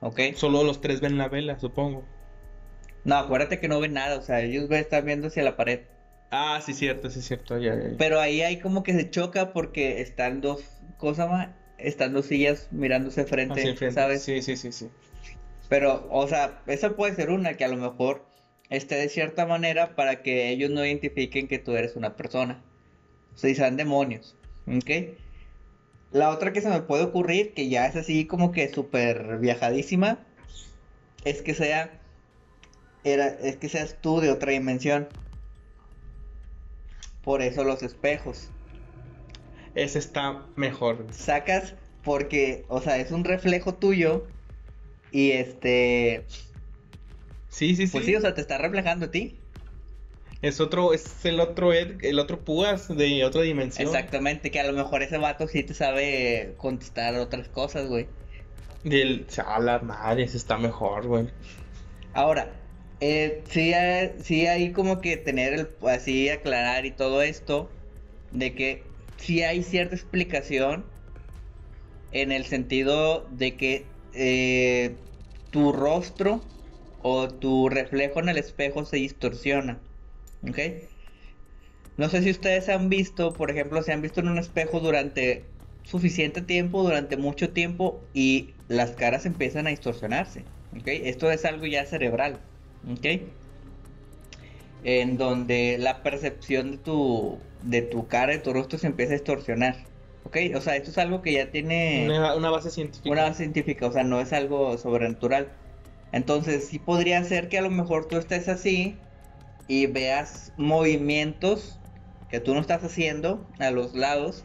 [0.00, 0.20] ¿Ok?
[0.34, 2.04] Solo los tres ven la vela, supongo.
[3.04, 4.18] No, acuérdate que no ven nada.
[4.18, 5.80] O sea, ellos están viendo hacia la pared.
[6.30, 7.58] Ah, sí, cierto, sí, cierto.
[7.58, 7.96] Ya, ya, ya.
[7.96, 10.62] Pero ahí hay como que se choca porque están dos.
[10.98, 11.48] cosas más?
[11.78, 13.92] Están dos sillas mirándose frente.
[13.92, 14.22] ¿sabes?
[14.22, 14.88] Sí, sí, sí, sí.
[15.68, 18.26] Pero, o sea, esa puede ser una que a lo mejor
[18.70, 22.62] esté de cierta manera para que ellos no identifiquen que tú eres una persona.
[23.34, 24.36] O sea, y sean demonios.
[24.66, 24.90] ¿Ok?
[26.10, 30.18] La otra que se me puede ocurrir, que ya es así como que súper viajadísima,
[31.24, 32.00] es que sea.
[33.04, 35.08] Era, es que seas tú de otra dimensión.
[37.22, 38.50] Por eso los espejos.
[39.74, 41.06] Ese está mejor.
[41.12, 44.26] Sacas porque, o sea, es un reflejo tuyo.
[45.12, 46.24] Y este.
[47.48, 47.92] Sí, sí, sí.
[47.92, 49.37] Pues sí, o sea, te está reflejando a ti.
[50.40, 53.88] Es otro, es el otro Ed, el otro Púas de otra dimensión.
[53.88, 58.06] Exactamente, que a lo mejor ese vato sí te sabe contestar otras cosas, güey.
[58.84, 61.28] Del, a la madre, ese está mejor, güey.
[62.14, 62.52] Ahora,
[63.00, 67.68] eh, sí, hay, sí hay como que tener el, así aclarar y todo esto,
[68.30, 68.82] de que
[69.16, 70.84] sí hay cierta explicación
[72.12, 74.94] en el sentido de que eh,
[75.50, 76.40] tu rostro
[77.02, 79.78] o tu reflejo en el espejo se distorsiona,
[80.42, 80.58] ¿ok?
[81.96, 85.44] No sé si ustedes han visto, por ejemplo, se han visto en un espejo durante
[85.82, 90.44] suficiente tiempo, durante mucho tiempo, y las caras empiezan a distorsionarse.
[90.76, 90.86] ¿ok?
[90.86, 92.40] Esto es algo ya cerebral.
[92.88, 93.06] ¿ok?
[94.84, 99.16] En donde la percepción de tu, de tu cara, de tu rostro se empieza a
[99.16, 99.76] distorsionar.
[100.24, 100.36] ¿ok?
[100.54, 103.10] O sea, esto es algo que ya tiene Una, una base científica.
[103.10, 105.48] una base científica, o sea, no es algo sobrenatural.
[106.12, 108.96] Entonces, sí podría ser que a lo mejor tú estés así
[109.68, 111.78] y veas movimientos
[112.28, 114.44] que tú no estás haciendo a los lados,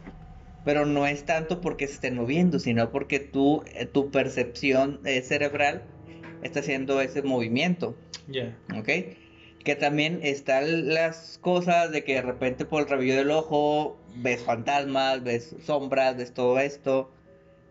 [0.64, 5.22] pero no es tanto porque se estén moviendo, sino porque tú, eh, tu percepción eh,
[5.22, 5.82] cerebral
[6.42, 7.96] está haciendo ese movimiento,
[8.28, 8.56] Ya.
[8.78, 8.88] ¿ok?
[9.64, 14.42] Que también están las cosas de que de repente por el rabillo del ojo ves
[14.42, 17.10] fantasmas, ves sombras, ves todo esto,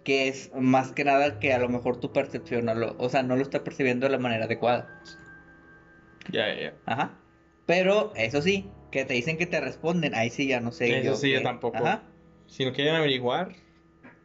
[0.03, 3.23] que es más que nada que a lo mejor tu percepción, no lo, o sea,
[3.23, 4.87] no lo está percibiendo de la manera adecuada.
[6.31, 6.73] Ya, ya, ya.
[6.85, 7.22] Ajá.
[7.65, 10.99] Pero eso sí, que te dicen que te responden, ahí sí ya no sé.
[10.99, 11.77] Eso sí, yo tampoco.
[11.77, 12.03] Ajá.
[12.47, 13.55] Si no quieren averiguar,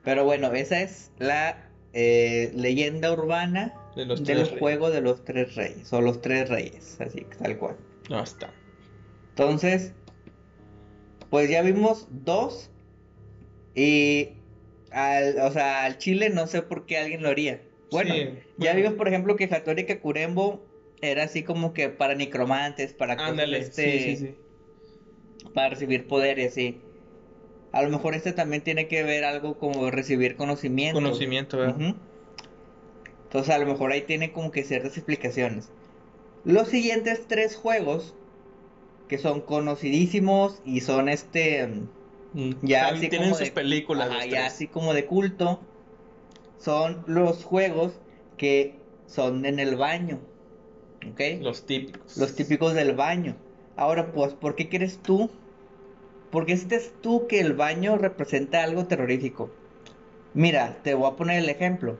[0.05, 4.59] Pero bueno, esa es la eh, leyenda urbana de los del reyes.
[4.59, 7.77] juego de los tres reyes, o los tres reyes, así, tal cual.
[8.11, 8.53] No está.
[9.31, 9.93] Entonces,
[11.31, 12.71] pues ya vimos dos.
[13.75, 14.31] Y,
[14.91, 17.63] al, o sea, al chile no sé por qué alguien lo haría.
[17.91, 20.67] Bueno, Sí, ya vimos, por ejemplo, que Hattori Kakurembo
[21.01, 24.39] era así como que para necromantes, para cosas Ándale, este, sí, sí, sí.
[25.55, 26.85] para recibir poder y así.
[27.73, 31.01] A lo mejor este también tiene que ver algo como recibir conocimiento.
[31.01, 31.95] Conocimiento, ¿verdad?
[33.25, 35.73] Entonces a lo mejor ahí tiene como que ciertas explicaciones.
[36.45, 38.17] Los siguientes tres juegos,
[39.09, 41.91] que son conocidísimos y son este,
[42.33, 44.11] Mm, ya así tienen como sus de- películas.
[44.11, 45.75] los ya así como de culto,
[46.59, 48.03] son los juegos
[48.37, 50.29] que son en el baño.
[51.11, 51.21] ¿Ok?
[51.41, 52.17] Los típicos.
[52.17, 53.37] Los típicos del baño.
[53.77, 55.31] Ahora, pues, ¿por qué crees tú
[56.31, 59.51] ¿por qué sientes tú que el baño representa algo terrorífico?
[60.35, 61.99] Mira, te voy a poner el ejemplo.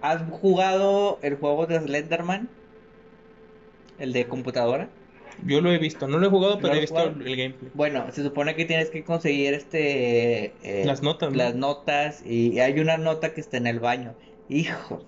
[0.00, 2.48] ¿Has jugado el juego de Slenderman?
[3.98, 4.88] El de computadora.
[5.44, 7.20] Yo lo he visto, no lo he jugado, pero ¿Lo he visto jugado?
[7.20, 7.70] el gameplay.
[7.74, 11.36] Bueno, se supone que tienes que conseguir este eh, Las notas, ¿no?
[11.36, 14.14] las notas y hay una nota que está en el baño.
[14.48, 15.02] Hijo,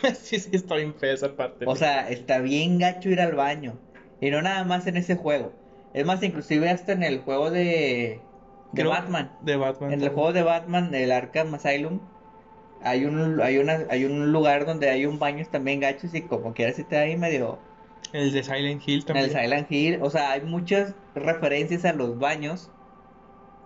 [0.20, 1.64] sí, sí, está bien fea esa parte.
[1.66, 3.78] o sea, está bien gacho ir al baño.
[4.20, 5.52] Y no nada más en ese juego.
[5.92, 8.20] Es más, inclusive hasta en el juego de,
[8.72, 9.36] de Batman.
[9.42, 9.92] De Batman.
[9.92, 12.00] En el juego de Batman, el Arkham Asylum,
[12.80, 16.54] hay un, hay una, hay un lugar donde hay un baño también gachos y como
[16.54, 17.58] quieras te ahí medio
[18.12, 19.30] El de Silent Hill también.
[19.30, 22.70] el Silent Hill, o sea, hay muchas referencias a los baños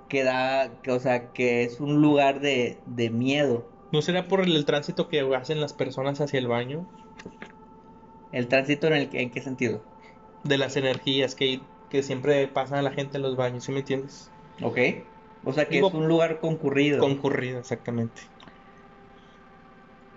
[0.09, 3.76] que da, que, o sea, que es un lugar de, de miedo.
[3.93, 6.87] ¿No será por el, el tránsito que hacen las personas hacia el baño?
[8.33, 9.83] El tránsito en el en qué sentido,
[10.43, 13.81] De las energías que, que siempre pasan a la gente en los baños, ¿sí me
[13.81, 14.31] entiendes?
[14.63, 14.79] ¿ok?
[15.45, 18.23] O sea, que Digo, es un lugar concurrido, Concurrido, exactamente.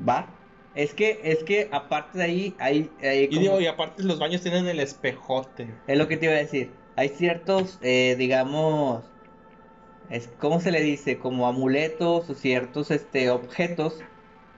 [0.07, 0.27] ¿va?
[0.73, 4.41] Es que, es que aparte de ahí, hay, hay Y digo, y aparte los baños
[4.41, 5.75] tienen el espejote.
[5.87, 6.71] Es lo que te iba a decir.
[6.95, 9.03] Hay ciertos, eh, digamos,
[10.09, 11.19] es, ¿cómo se le dice?
[11.19, 14.07] Como amuletos o ciertos este, objetos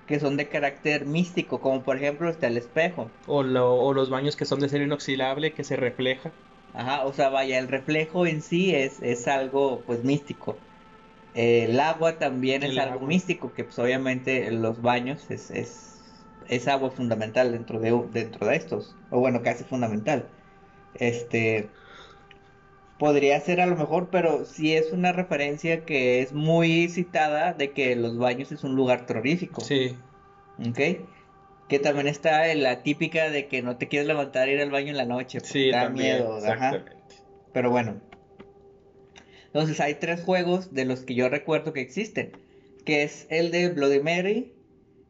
[0.05, 3.19] que son de carácter místico, como por ejemplo está el espejo.
[3.25, 6.37] O, lo- o los baños que son de acero inoxidable que se refleja.
[6.73, 10.65] Ajá, o sea, vaya, el reflejo en sí es, es algo pues místico.
[11.33, 16.67] El agua también es algo místico, que pues obviamente en los baños es, es, es
[16.67, 20.35] agua fundamental dentro de, dentro de estos, o bueno, casi fundamental.
[20.93, 21.77] Este,
[23.01, 27.71] podría ser a lo mejor, pero sí es una referencia que es muy citada de
[27.71, 29.61] que los baños es un lugar terrorífico.
[29.61, 29.97] Sí.
[30.59, 30.79] ¿Ok?
[31.67, 34.89] Que también está la típica de que no te quieres levantar e ir al baño
[34.89, 36.17] en la noche, porque Sí, da también.
[36.17, 36.85] miedo, ajá.
[37.51, 37.99] Pero bueno.
[39.47, 42.33] Entonces hay tres juegos de los que yo recuerdo que existen.
[42.85, 44.53] Que es el de Bloody Mary,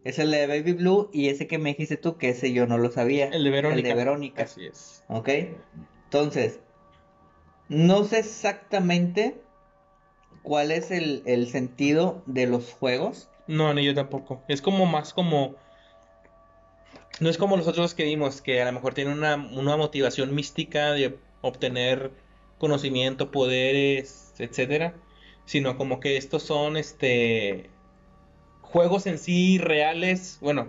[0.06, 2.78] es el de Baby Blue y ese que me dijiste tú, que ese yo no
[2.78, 3.26] lo sabía.
[3.28, 3.76] El de Verónica.
[3.80, 4.44] El de Verónica.
[4.44, 5.04] Así es.
[5.10, 5.28] ¿Ok?
[6.06, 6.62] Entonces,
[7.72, 9.42] no sé exactamente
[10.44, 13.30] cuál es el, el sentido de los juegos.
[13.48, 14.44] No, ni yo tampoco.
[14.50, 15.56] Es como más como...
[17.22, 20.36] No es como los otros que vimos, que a lo mejor tienen una, una motivación
[20.36, 22.12] mística de obtener
[22.58, 24.94] conocimiento, poderes, etcétera.
[25.46, 27.70] Sino como que estos son este
[28.62, 30.68] juegos en sí reales, bueno,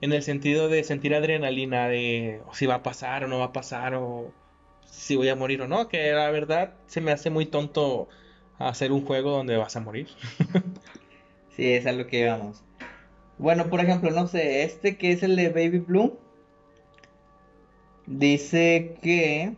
[0.00, 3.52] en el sentido de sentir adrenalina de si va a pasar o no va a
[3.52, 4.32] pasar, o
[4.90, 8.08] si voy a morir o no, que la verdad se me hace muy tonto
[8.58, 10.08] hacer un juego donde vas a morir.
[11.56, 12.62] Sí, es a lo que íbamos.
[13.38, 16.18] Bueno, por ejemplo, no sé, este que es el de Baby Blue.
[18.06, 19.56] Dice que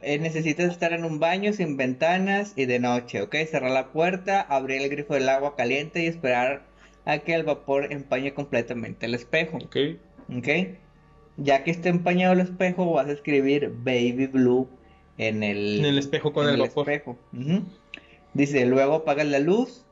[0.00, 3.34] eh, necesitas estar en un baño sin ventanas y de noche, ¿ok?
[3.50, 6.64] Cerrar la puerta, abrir el grifo del agua caliente y esperar
[7.04, 9.76] a que el vapor empañe completamente el espejo, ¿Ok?
[10.36, 10.48] ¿ok?
[11.36, 14.68] Ya que esté empañado el espejo, vas a escribir Baby Blue
[15.18, 16.88] en el, En el espejo con en el vapor.
[16.90, 17.18] espejo.
[18.34, 19.84] Dice, luego apagas la luz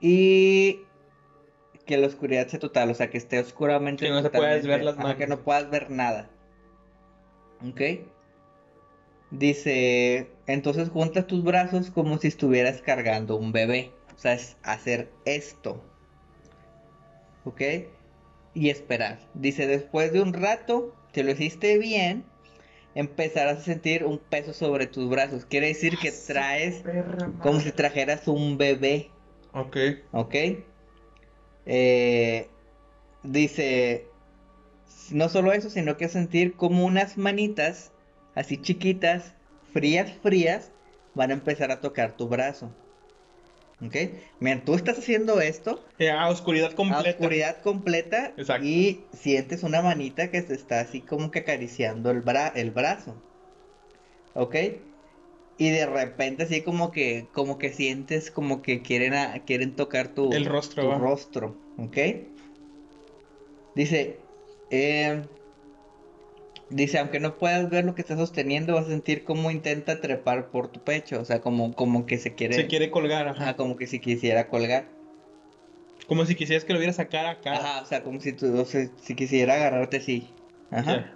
[0.00, 0.80] y
[1.86, 4.84] que la oscuridad sea total, o sea, que esté oscuramente Que no se puedas ver
[4.84, 5.14] las manos.
[5.16, 6.28] que no puedas ver nada.
[7.66, 7.80] ¿Ok?
[9.30, 13.90] Dice, entonces juntas tus brazos como si estuvieras cargando un bebé.
[14.14, 15.82] O sea, es hacer esto.
[17.44, 17.60] ¿Ok?
[18.58, 19.20] Y esperar.
[19.34, 22.24] Dice, después de un rato, si lo hiciste bien,
[22.96, 25.44] empezarás a sentir un peso sobre tus brazos.
[25.44, 26.82] Quiere decir que traes
[27.40, 29.10] como si trajeras un bebé.
[29.52, 29.76] Ok.
[30.10, 30.34] ¿Ok?
[31.66, 32.48] Eh,
[33.22, 34.06] dice,
[35.12, 37.92] no solo eso, sino que sentir como unas manitas,
[38.34, 39.34] así chiquitas,
[39.72, 40.72] frías, frías,
[41.14, 42.74] van a empezar a tocar tu brazo.
[43.80, 43.96] ¿Ok?
[44.40, 47.02] Miren, tú estás haciendo esto Eh, a oscuridad a completa.
[47.02, 48.76] oscuridad completa Exacto.
[48.76, 53.22] y sientes una manita que se está así como que acariciando el, bra- el brazo.
[54.32, 54.54] ¿Ok?
[55.58, 60.14] Y de repente así como que, como que sientes como que quieren, a- quieren tocar
[60.14, 60.98] tu, El rostro, tu va.
[61.02, 61.66] rostro.
[61.76, 61.96] ¿Ok?
[63.74, 64.32] Dice,
[64.70, 65.28] eh,
[66.70, 70.50] dice, aunque no puedas ver lo que estás sosteniendo, vas a sentir como intenta trepar
[70.50, 71.20] por tu pecho.
[71.20, 73.42] O sea, como, como que se quiere, Se quiere colgar, ajá.
[73.42, 74.86] ajá, como que si quisiera colgar.
[76.06, 77.54] Como si quisieras que lo viera sacar acá.
[77.54, 80.28] Ajá, o sea, como si tú, o sea, si quisiera agarrarte así.
[80.70, 81.14] Ajá.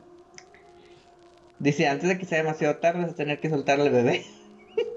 [1.58, 4.24] Dice, antes de que sea demasiado tarde, vas a tener que soltar al bebé.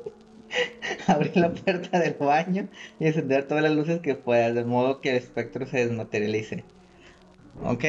[1.08, 2.68] Abrir la puerta del baño
[3.00, 6.64] y encender todas las luces que puedas, de modo que el espectro se desmaterialice.
[7.64, 7.86] ¿Ok?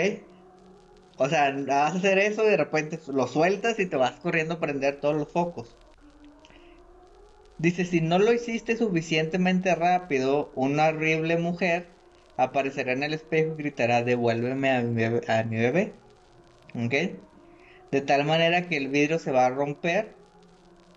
[1.19, 4.55] O sea, vas a hacer eso y de repente lo sueltas y te vas corriendo
[4.55, 5.77] a prender todos los focos.
[7.59, 11.89] Dice, si no lo hiciste suficientemente rápido, una horrible mujer
[12.37, 15.95] aparecerá en el espejo y gritará, devuélveme a mi bebé.
[16.75, 16.95] ¿Ok?
[17.91, 20.15] De tal manera que el vidrio se va a romper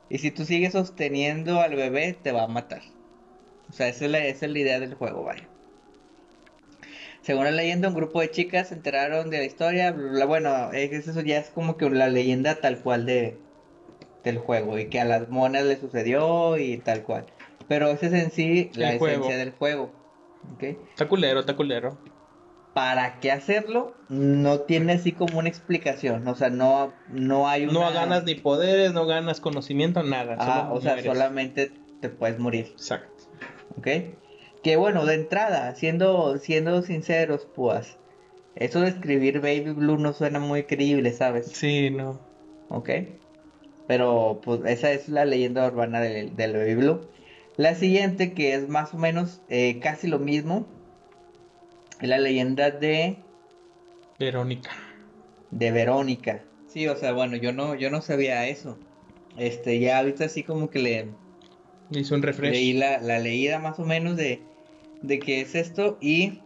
[0.10, 2.82] y si tú sigues sosteniendo al bebé, te va a matar.
[3.70, 5.49] O sea, esa es la, esa es la idea del juego, vaya.
[7.22, 9.96] Según la leyenda, un grupo de chicas se enteraron de la historia.
[10.28, 13.38] bueno, eso ya es como que la leyenda tal cual de,
[14.24, 14.80] del juego.
[14.80, 17.26] Y que a las monas le sucedió y tal cual.
[17.68, 19.92] Pero esa es en sí la esencia del juego.
[20.56, 20.78] ¿okay?
[20.92, 21.98] Está culero, está culero
[22.74, 27.74] para qué hacerlo no tiene así como una explicación, o sea, no, no hay una...
[27.74, 30.38] No ganas ni poderes, no ganas conocimiento, nada.
[30.40, 32.68] Ah, o sea, solamente te puedes morir.
[32.72, 33.26] Exacto.
[33.78, 33.88] ¿Ok?
[34.64, 37.98] Que bueno, de entrada, siendo, siendo sinceros, pues,
[38.56, 41.48] eso de escribir Baby Blue no suena muy creíble, ¿sabes?
[41.48, 42.20] Sí, no.
[42.70, 42.90] ¿Ok?
[43.88, 47.02] Pero, pues, esa es la leyenda urbana del, del Baby Blue.
[47.56, 50.68] La siguiente, que es más o menos eh, casi lo mismo,
[52.02, 53.18] la leyenda de
[54.20, 54.72] Verónica.
[55.52, 56.44] De Verónica.
[56.68, 58.78] Sí, o sea, bueno, yo no, yo no sabía eso.
[59.38, 61.08] Este, ya ahorita así como que le
[61.92, 62.52] hizo un refresh.
[62.52, 64.42] Leí la, la leída más o menos de,
[65.02, 66.40] de qué es esto y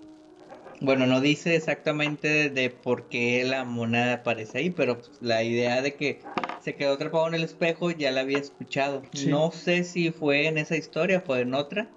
[0.84, 5.82] bueno, no dice exactamente de, por qué la moneda aparece ahí, pero pues, la idea
[5.82, 6.20] de que
[6.62, 9.02] se quedó atrapado en el espejo ya la había escuchado.
[9.26, 11.90] No sé si fue en esa historia, fue en otra,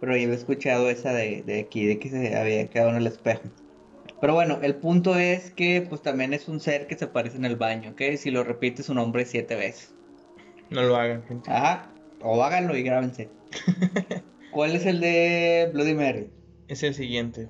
[0.00, 3.06] pero yo había escuchado esa de, de aquí, de que se había quedado en el
[3.06, 3.42] espejo.
[4.20, 7.44] Pero bueno, el punto es que pues también es un ser que se aparece en
[7.44, 8.16] el baño, ¿ok?
[8.16, 9.94] Si lo repite su nombre siete veces.
[10.70, 11.50] No lo hagan, gente.
[11.52, 11.88] Ajá,
[12.20, 13.28] o háganlo y grábense.
[14.54, 16.30] ¿Cuál es el de Bloody Mary?
[16.68, 17.48] Es el siguiente.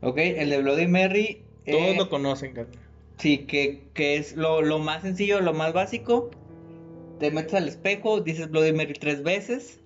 [0.00, 1.42] Ok, el de Bloody Mary.
[1.66, 2.78] Todos eh, lo conocen, Carlos.
[3.18, 6.30] Sí, que, que es lo, lo, más sencillo, lo más básico.
[7.18, 9.80] Te metes al espejo, dices Bloody Mary tres veces.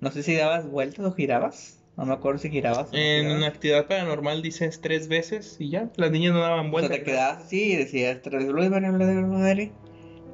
[0.00, 1.82] No sé si dabas vueltas o girabas.
[1.96, 2.90] No me acuerdo si girabas.
[2.92, 5.90] en actividad paranormal dices tres veces y ya.
[5.96, 6.92] Las niñas no daban vueltas.
[6.92, 9.70] O sea, te quedabas así y decías tres veces.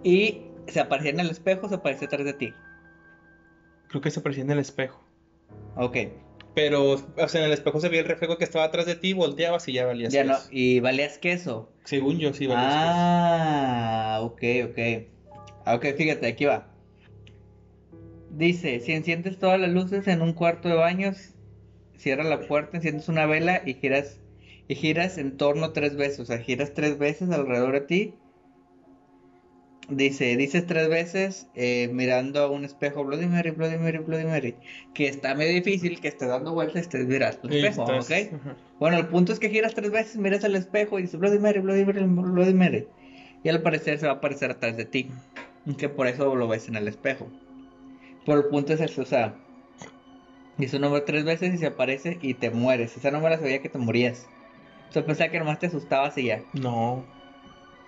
[0.03, 2.53] Y se aparecía en el espejo, se aparecía atrás de ti.
[3.89, 5.04] Creo que se aparecía en el espejo.
[5.77, 5.97] Ok.
[6.55, 9.13] Pero, o sea, en el espejo se veía el reflejo que estaba atrás de ti,
[9.13, 11.73] volteabas y ya valías ya no, y valías queso.
[11.85, 12.93] Según yo, sí valías ah, queso.
[12.97, 15.77] Ah, ok, ok.
[15.77, 16.69] Ok, fíjate, aquí va.
[18.31, 21.35] Dice, si enciendes todas las luces en un cuarto de baños,
[21.97, 24.21] cierra la puerta, enciendes una vela y giras
[24.69, 28.15] y giras en torno tres veces, o sea, giras tres veces alrededor de ti.
[29.89, 34.55] Dice, dices tres veces eh, mirando a un espejo, Bloody Mary, Bloody Mary, Bloody Mary,
[34.95, 38.57] que está medio difícil que estés dando vueltas y estés mirando al espejo, ¿ok?
[38.81, 41.61] Bueno, el punto es que giras tres veces, miras al espejo y dices Bloody Mary,
[41.61, 42.89] Bloody Mary, Bloody Mary.
[43.43, 45.11] Y al parecer se va a aparecer atrás de ti,
[45.77, 47.29] que por eso lo ves en el espejo.
[48.25, 49.35] Pero el punto es eso, o sea,
[50.57, 52.97] dice un nombre tres veces y se aparece y te mueres.
[52.97, 54.27] Esa no me la sabía que te morías.
[54.89, 56.43] O sea, pensaba que nomás te asustabas y ya.
[56.55, 57.05] No.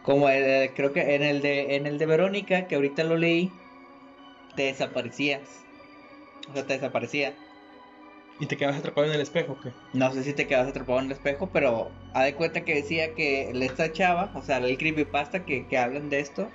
[0.06, 3.50] Como el, creo que en el de en el de Verónica, que ahorita lo leí,
[4.54, 5.64] te desaparecías.
[6.48, 7.34] O sea, te desaparecía.
[8.38, 9.72] ¿Y te quedabas atrapado en el espejo o qué?
[9.94, 13.14] No sé si te quedabas atrapado en el espejo, pero haz de cuenta que decía
[13.14, 16.48] que esta chava, o sea, el creepypasta que, que hablan de esto,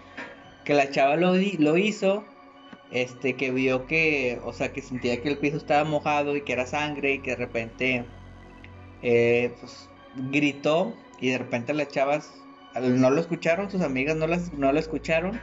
[0.63, 2.23] que la chava lo, lo hizo
[2.91, 6.53] este que vio que, o sea, que sentía que el piso estaba mojado y que
[6.53, 8.05] era sangre y que de repente
[9.01, 9.89] eh, pues,
[10.31, 12.40] gritó y de repente las chavas
[12.79, 15.39] no lo escucharon, sus amigas no, las, no lo escucharon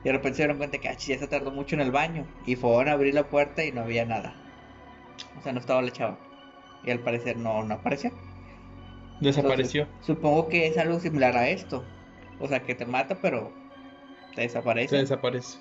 [0.00, 2.26] y de repente se dieron cuenta que ah, ya se tardó mucho en el baño
[2.46, 4.34] y fueron a abrir la puerta y no había nada.
[5.38, 6.18] O sea, no estaba la chava.
[6.84, 8.10] Y al parecer no, no apareció.
[9.20, 9.86] Desapareció.
[10.00, 11.84] supongo que es algo similar a esto.
[12.38, 13.52] O sea, que te mata, pero
[14.34, 14.88] te desaparece.
[14.88, 15.58] Se desaparece.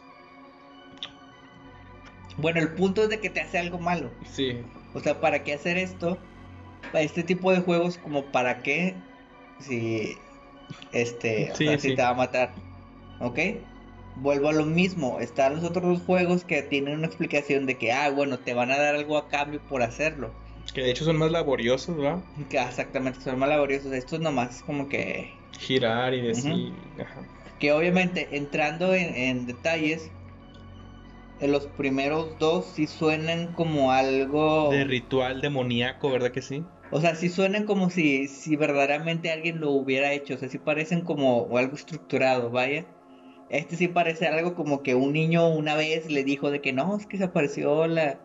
[2.38, 4.10] Bueno, el punto es de que te hace algo malo.
[4.24, 4.62] Sí.
[4.94, 6.18] O sea, ¿para qué hacer esto?
[6.94, 8.96] Para este tipo de juegos, como para qué,
[9.60, 10.18] si,
[10.92, 12.54] este, si te va a matar.
[13.20, 13.40] ¿Ok?
[14.16, 15.20] Vuelvo a lo mismo.
[15.20, 18.78] Están los otros juegos que tienen una explicación de que, ah, bueno, te van a
[18.78, 20.32] dar algo a cambio por hacerlo.
[20.74, 22.22] Que de hecho son más laboriosos, ¿verdad?
[22.50, 23.92] Que exactamente, son más laboriosos.
[23.92, 25.34] Esto es nomás como que...
[25.58, 26.74] Girar y decir...
[27.60, 30.10] Que obviamente, entrando en, en detalles,
[31.42, 34.70] los primeros dos sí suenan como algo...
[34.72, 36.64] De ritual demoníaco, ¿verdad que sí?
[36.92, 40.36] O sea, sí suenan como si, si verdaderamente alguien lo hubiera hecho.
[40.36, 42.86] O sea, sí parecen como algo estructurado, vaya.
[43.50, 46.96] Este sí parece algo como que un niño una vez le dijo de que no,
[46.98, 48.20] es que se apareció la,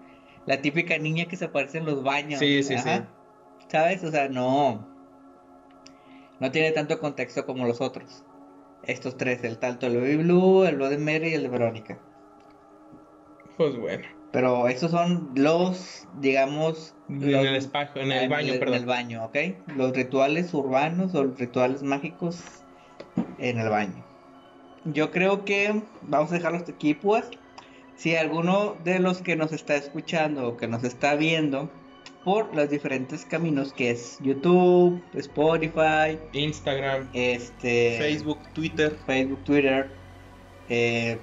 [0.46, 2.40] la típica niña que se aparece en los baños.
[2.40, 2.90] Sí, sí, sí.
[3.68, 4.04] ¿Sabes?
[4.04, 4.86] O sea, no.
[6.40, 8.24] No tiene tanto contexto como los otros.
[8.82, 11.98] Estos tres, el tanto el Baby Blue, el Bloody Mary y el de Verónica.
[13.56, 14.06] Pues bueno.
[14.34, 16.92] Pero estos son los, digamos...
[17.08, 18.74] En los- el espacio, en el baño, en perdón.
[18.74, 19.36] el baño, ¿ok?
[19.76, 22.42] Los rituales urbanos o los rituales mágicos
[23.38, 24.04] en el baño.
[24.86, 27.30] Yo creo que vamos a dejarlos aquí, pues.
[27.94, 31.70] Si alguno de los que nos está escuchando o que nos está viendo
[32.24, 38.96] por los diferentes caminos que es YouTube, Spotify, Instagram, este Facebook, Twitter.
[39.06, 39.90] Facebook, Twitter,
[40.68, 41.18] eh,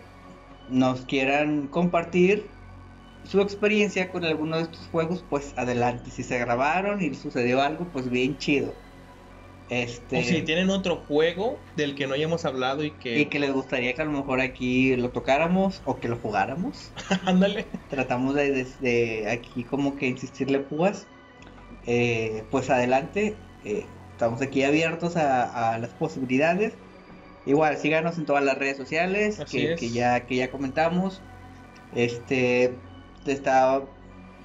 [0.70, 2.47] nos quieran compartir
[3.24, 6.09] su experiencia con alguno de estos juegos, pues adelante.
[6.11, 8.74] Si se grabaron y sucedió algo, pues bien chido.
[9.69, 13.19] Este, O si tienen otro juego del que no hayamos hablado y que...
[13.19, 16.91] y que les gustaría que a lo mejor aquí lo tocáramos o que lo jugáramos.
[17.26, 17.65] Ándale.
[17.89, 21.07] Tratamos de, de- de aquí como que insistirle púas.
[21.88, 23.36] Eh, pues adelante.
[23.63, 26.74] eh, estamos aquí abiertos a, a las posibilidades.
[27.45, 29.80] Igual, síganos en todas las redes sociales que, es.
[29.80, 31.22] que ya, que ya comentamos.
[31.95, 32.74] Este
[33.26, 33.82] está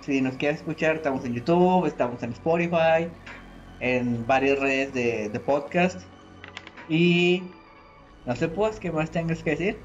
[0.03, 3.09] si nos quieren escuchar, estamos en YouTube, estamos en Spotify,
[3.81, 6.01] en varias redes de, de podcast.
[6.89, 7.43] Y
[8.25, 9.79] no sé pues qué más tengas que decir.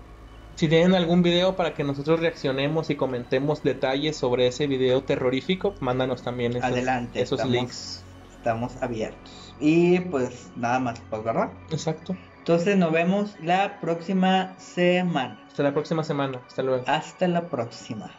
[0.56, 5.74] Si tienen algún video para que nosotros reaccionemos y comentemos detalles sobre ese video terrorífico,
[5.80, 8.04] mándanos también esos, Adelante, esos estamos- links.
[8.38, 9.56] Estamos abiertos.
[9.60, 11.52] Y pues nada más, pues, ¿verdad?
[11.72, 12.16] Exacto.
[12.40, 15.40] Entonces nos vemos la próxima semana.
[15.48, 16.42] Hasta la próxima semana.
[16.48, 16.84] Hasta luego.
[16.88, 18.10] Hasta la próxima.